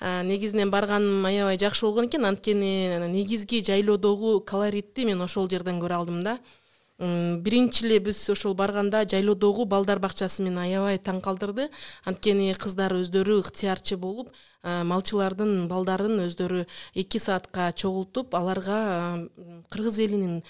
Негизинен 0.00 0.70
барганым 0.70 1.24
аябай 1.24 1.56
жакшы 1.58 1.86
болгон 1.86 2.10
экен. 2.10 2.26
Анткени 2.28 3.08
негизги 3.08 3.62
жайлоодогу 3.64 4.40
колоритти 4.40 5.06
мен 5.08 5.22
ошол 5.24 5.48
жерден 5.48 5.80
көрө 5.80 6.02
алдым 6.02 6.22
да 6.24 6.38
биринчи 7.44 7.84
эле 7.86 7.98
биз 8.00 8.18
ошол 8.30 8.54
барганда 8.54 9.04
жайлоодогу 9.04 9.64
балдар 9.64 9.98
бакчасы 9.98 10.42
мени 10.42 10.60
аябай 10.62 10.98
таң 10.98 11.20
калтырды 11.20 11.68
анткени 12.08 12.54
кыздар 12.56 12.94
өздөрү 12.96 13.40
ыктыярчы 13.42 13.98
болуп 14.00 14.30
малчылардын 14.64 15.68
балдарын 15.68 16.24
өздөрү 16.24 16.64
эки 16.94 17.18
саатка 17.20 17.72
чогултуп 17.76 18.34
аларга 18.34 19.28
кыргыз 19.70 19.98
элинин 20.06 20.42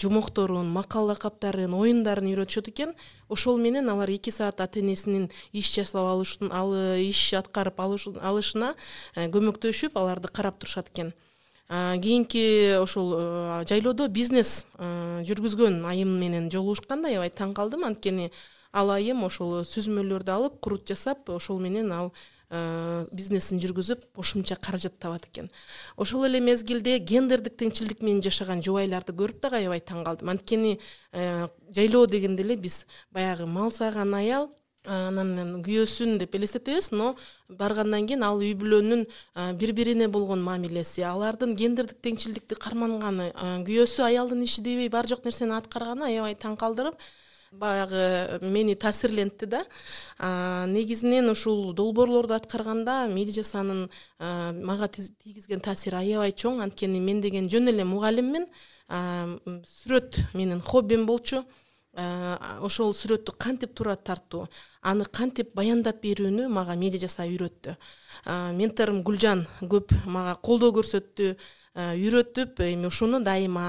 жомокторун 0.00 0.72
макал 0.72 1.10
лакаптарын 1.12 1.74
оюндарын 1.74 2.32
үйрөтүшөт 2.32 2.72
экен. 2.72 2.94
Ошол 3.28 3.58
менен 3.60 3.88
алар 3.92 4.10
эки 4.10 4.30
саат 4.30 4.60
ата 4.60 4.80
энесинин 4.80 5.28
иш 5.52 5.68
жасап 5.74 6.08
алышын 6.08 6.50
иш 7.04 7.34
аткарып 7.36 7.80
алышына 7.80 8.74
көмөктөшүп 9.14 9.98
аларды 10.00 10.32
карап 10.32 10.58
турушат 10.58 10.88
экен 10.94 11.12
кийинки 11.68 12.78
ошол 12.80 13.12
жайлоодо 13.68 14.08
бизнес 14.08 14.66
жүргүзгөн 14.78 15.84
айым 15.84 16.14
менен 16.20 16.48
жолугушканда 16.50 17.08
аябай 17.12 17.30
таң 17.30 17.52
калдым. 17.54 17.84
Анткени 17.84 18.30
ал 18.72 18.90
айым 18.94 19.24
ошол 19.24 19.62
сүзмөлөрдү 19.68 20.32
алып 20.32 20.60
курут 20.64 20.88
жасап 20.88 21.28
ошол 21.28 21.60
менен 21.60 21.92
ал 21.92 22.12
бизнесин 23.12 23.60
жүргүзүп 23.60 24.06
кошумча 24.16 24.56
каражат 24.56 24.96
табат 24.98 25.26
экен. 25.28 25.50
Ошол 25.96 26.24
эле 26.24 26.40
мезгилде 26.40 26.98
гендердик 26.98 27.58
теңчилдик 27.60 28.00
менен 28.00 28.22
жашаган 28.24 28.62
жубайларды 28.64 29.12
көрүп 29.12 29.42
дагы 29.42 29.60
аябай 29.60 29.84
таң 29.84 30.06
калдым. 30.06 30.32
Анткени 30.32 30.78
жайлоо 31.12 32.06
дегенде 32.06 32.42
эле 32.46 32.56
биз 32.56 32.86
баягы 33.12 33.44
мал 33.44 33.70
сааган 33.70 34.14
аял 34.14 34.48
анан 34.88 35.60
күйөөсүн 35.66 36.16
деп 36.22 36.34
элестетебиз 36.38 36.90
но 36.92 37.14
баргандан 37.48 38.08
кийин 38.08 38.24
ал 38.24 38.40
үй 38.40 38.54
бүлөнүн 38.58 39.04
бири 39.60 39.76
бирине 39.76 40.08
болгон 40.08 40.42
мамилеси 40.42 41.04
алардын 41.04 41.54
гендердик 41.56 42.00
теңчилдикти 42.02 42.58
карманганы 42.58 43.30
күйөөсү 43.68 44.04
аялдын 44.08 44.44
иши 44.48 44.64
дебей 44.64 44.88
бар 44.88 45.06
жок 45.06 45.24
нерсени 45.28 45.56
аткарганы 45.58 46.08
аябай 46.08 46.38
таң 46.40 46.56
калтырып 46.60 46.96
баягы 47.52 48.38
мени 48.42 48.74
таасирлентти 48.76 49.46
да. 49.46 49.64
Негизинен 50.18 51.30
ушул 51.30 51.72
долбоорлорду 51.72 52.34
аткарганда 52.34 53.06
медиа 53.08 53.40
жасанын 53.40 53.88
мага 54.18 54.88
тийгизген 54.88 55.60
таасири 55.64 55.96
аябай 55.96 56.32
чоң. 56.32 56.60
Анткени 56.62 57.00
мен 57.00 57.20
деген 57.20 57.48
жөн 57.48 57.72
эле 57.72 57.84
мугалиммин. 57.84 58.46
Сүрөт 58.88 60.20
менин 60.34 60.60
хоббим 60.60 61.06
болчу 61.06 61.44
ошол 61.98 62.92
сүрөттү 62.94 63.34
кантип 63.38 63.74
туура 63.74 63.96
тартуу? 63.96 64.46
Аны 64.82 65.04
кантип 65.04 65.54
баяндап 65.58 66.02
берүүнү 66.02 66.46
мага 66.48 66.76
медиа 66.78 67.02
жасаа 67.06 67.26
үйрөттү? 67.26 67.74
Менторум 68.58 69.02
гүлжан 69.06 69.46
көп 69.62 69.94
мага 70.06 70.36
колдоо 70.42 70.70
көрсөттү 70.78 71.34
үйрөтүп 71.78 72.62
эми 72.68 72.86
ушуну 72.90 73.20
дайыма 73.24 73.66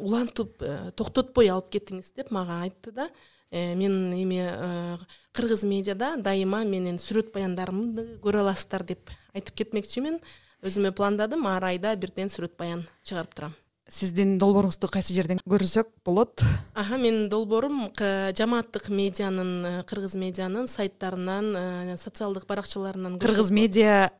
улантып 0.00 0.62
э, 0.62 0.92
токтотпой 0.96 1.50
алып 1.52 1.70
кетиңиз 1.76 2.12
деп 2.16 2.30
мага 2.32 2.62
айтты 2.66 2.92
да. 2.94 3.08
Э, 3.50 3.74
мен 3.74 4.12
эми 4.16 4.40
э, 4.40 4.96
кыргыз 5.36 5.64
медиада 5.68 6.14
дайыма 6.16 6.62
менин 6.64 6.98
сүрөт 7.02 7.32
баяндарымды 7.34 8.18
көрө 8.24 8.46
аласыздар 8.46 8.86
деп 8.88 9.12
айтып 9.34 9.62
кетмекчимин. 9.62 10.20
Өзүмө 10.62 10.94
пландадым 10.96 11.46
ар 11.50 11.66
айда 11.72 11.96
бирден 11.96 12.30
сүрөт 12.32 12.56
баян 12.56 12.86
чыгарып 13.02 13.34
турам 13.34 13.56
сиздин 13.90 14.36
долбооруңузду 14.40 14.88
кайсы 14.92 15.14
жерден 15.14 15.40
көрсөк 15.48 15.90
болот? 16.06 16.44
Аха 16.74 16.98
менин 17.00 17.28
долбоорум 17.32 17.88
жамааттык 17.98 18.88
медианын 18.88 19.50
э, 19.66 19.72
кыргыз 19.88 20.14
медианын 20.20 20.68
сайттарынан 20.70 21.50
э, 21.56 21.96
социалдык 22.00 22.46
баракчаларынан 22.46 23.18
кыргыз 23.22 23.50
медиа 23.50 24.10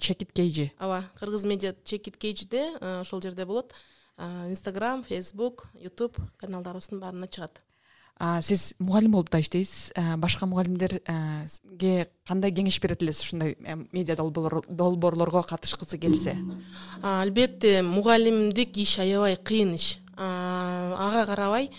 чекит 0.00 0.32
кейжи 0.32 0.70
ооба 0.78 1.04
кыргыз 1.20 1.44
медиа 1.44 1.74
чекит 1.84 2.16
кейжиде 2.16 2.72
э, 2.80 3.00
ошол 3.00 3.22
жерде 3.22 3.44
болот. 3.44 3.74
Инстаграм 4.48 5.04
фейсбук 5.04 5.66
ютуб 5.76 6.16
каналдарыбыздын 6.40 7.00
баарына 7.00 7.28
чыгат 7.28 7.60
сиз 8.40 8.74
мугалим 8.78 9.12
болуп 9.12 9.30
да 9.30 9.40
иштейсиз. 9.40 9.92
Башка 10.16 10.46
мугалимдерге 10.46 12.08
кандай 12.26 12.50
кеңеш 12.50 12.80
берет 12.80 13.02
элесиз 13.02 13.26
ушундай 13.26 13.56
медиа 13.92 14.16
долбоорлорго 14.16 15.42
катышкысы 15.42 15.98
келсе? 15.98 16.38
Албетте 17.02 17.82
мугалимдик 17.82 18.76
иш 18.76 18.98
аябай 18.98 19.36
кыйын 19.36 19.74
иш 19.76 19.98
ага 20.16 21.24
карабай 21.28 21.70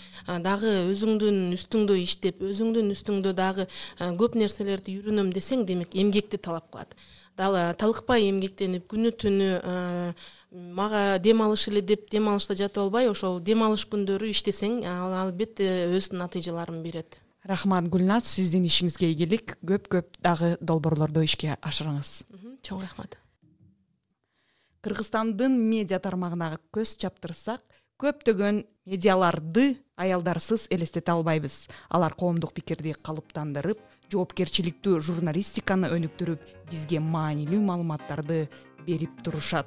дагы 0.44 0.70
өзүңдүн 0.92 1.54
үстүңдө 1.58 1.98
иштеп 2.04 2.42
өзүңдүн 2.46 2.92
үстүңдө 2.94 3.34
дагы 3.34 3.68
көп 3.98 4.38
нерселерди 4.38 4.98
үйрөнөм 5.00 5.32
десең 5.34 5.66
демек 5.66 5.94
эмгекти 5.94 6.38
талап 6.38 6.70
кылат. 6.70 6.94
Талыкпай 7.38 8.28
эмгектенип 8.30 8.88
күнү 8.90 9.12
түнү 9.14 9.48
мага 10.74 11.18
дем 11.22 11.42
алыш 11.42 11.68
эле 11.70 11.82
деп 11.82 12.08
дем 12.10 12.28
алышта 12.30 12.56
жатып 12.58 12.82
албай 12.82 13.06
ошол 13.10 13.38
дем 13.38 13.62
алыш 13.62 13.86
күндөрү 13.90 14.30
иштесең 14.32 14.80
ал 14.90 15.14
албетте 15.14 15.86
өз 15.94 16.10
натыйжаларын 16.14 16.82
берет. 16.82 17.20
Рахмат 17.46 17.86
гүлназ 17.88 18.26
сиздин 18.26 18.66
ишиңизге 18.66 19.12
ийгилик 19.12 19.54
көп 19.62 19.86
көп 19.88 20.18
дагы 20.22 20.56
долбоорлорду 20.60 21.22
ишке 21.22 21.54
ашырыңыз. 21.62 22.24
Чоң 22.66 22.82
рахмат. 22.82 23.14
Кыргызстандын 24.82 25.54
медиа 25.70 25.98
тармагына 26.02 26.58
көз 26.74 26.96
чаптырсак 26.98 27.62
көптөгөн 27.98 28.62
медиаларды 28.86 29.72
аялдарсыз 29.98 30.68
элестете 30.70 31.10
албайбыз. 31.12 31.66
Алар 31.90 32.14
коомдук 32.14 32.52
пикирди 32.54 32.92
калыптандырып 32.94 33.80
жоопкерчиликтүү 34.12 35.00
журналистиканы 35.02 35.90
өнүктүрүп 35.96 36.44
бизге 36.70 37.00
маанилүү 37.02 37.58
маалыматтарды 37.66 38.44
берип 38.86 39.18
турушат. 39.26 39.66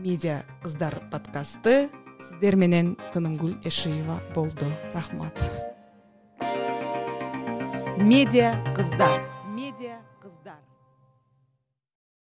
Медиа 0.00 0.40
кыздар 0.64 0.96
подкасты 1.12 1.90
сиздер 2.30 2.56
менен 2.56 2.94
тынымгүл 3.12 3.60
эшиева 3.68 4.18
болду 4.34 4.72
рахмат. 4.94 5.38
Медиа 8.00 8.56
кыздар 8.74 9.33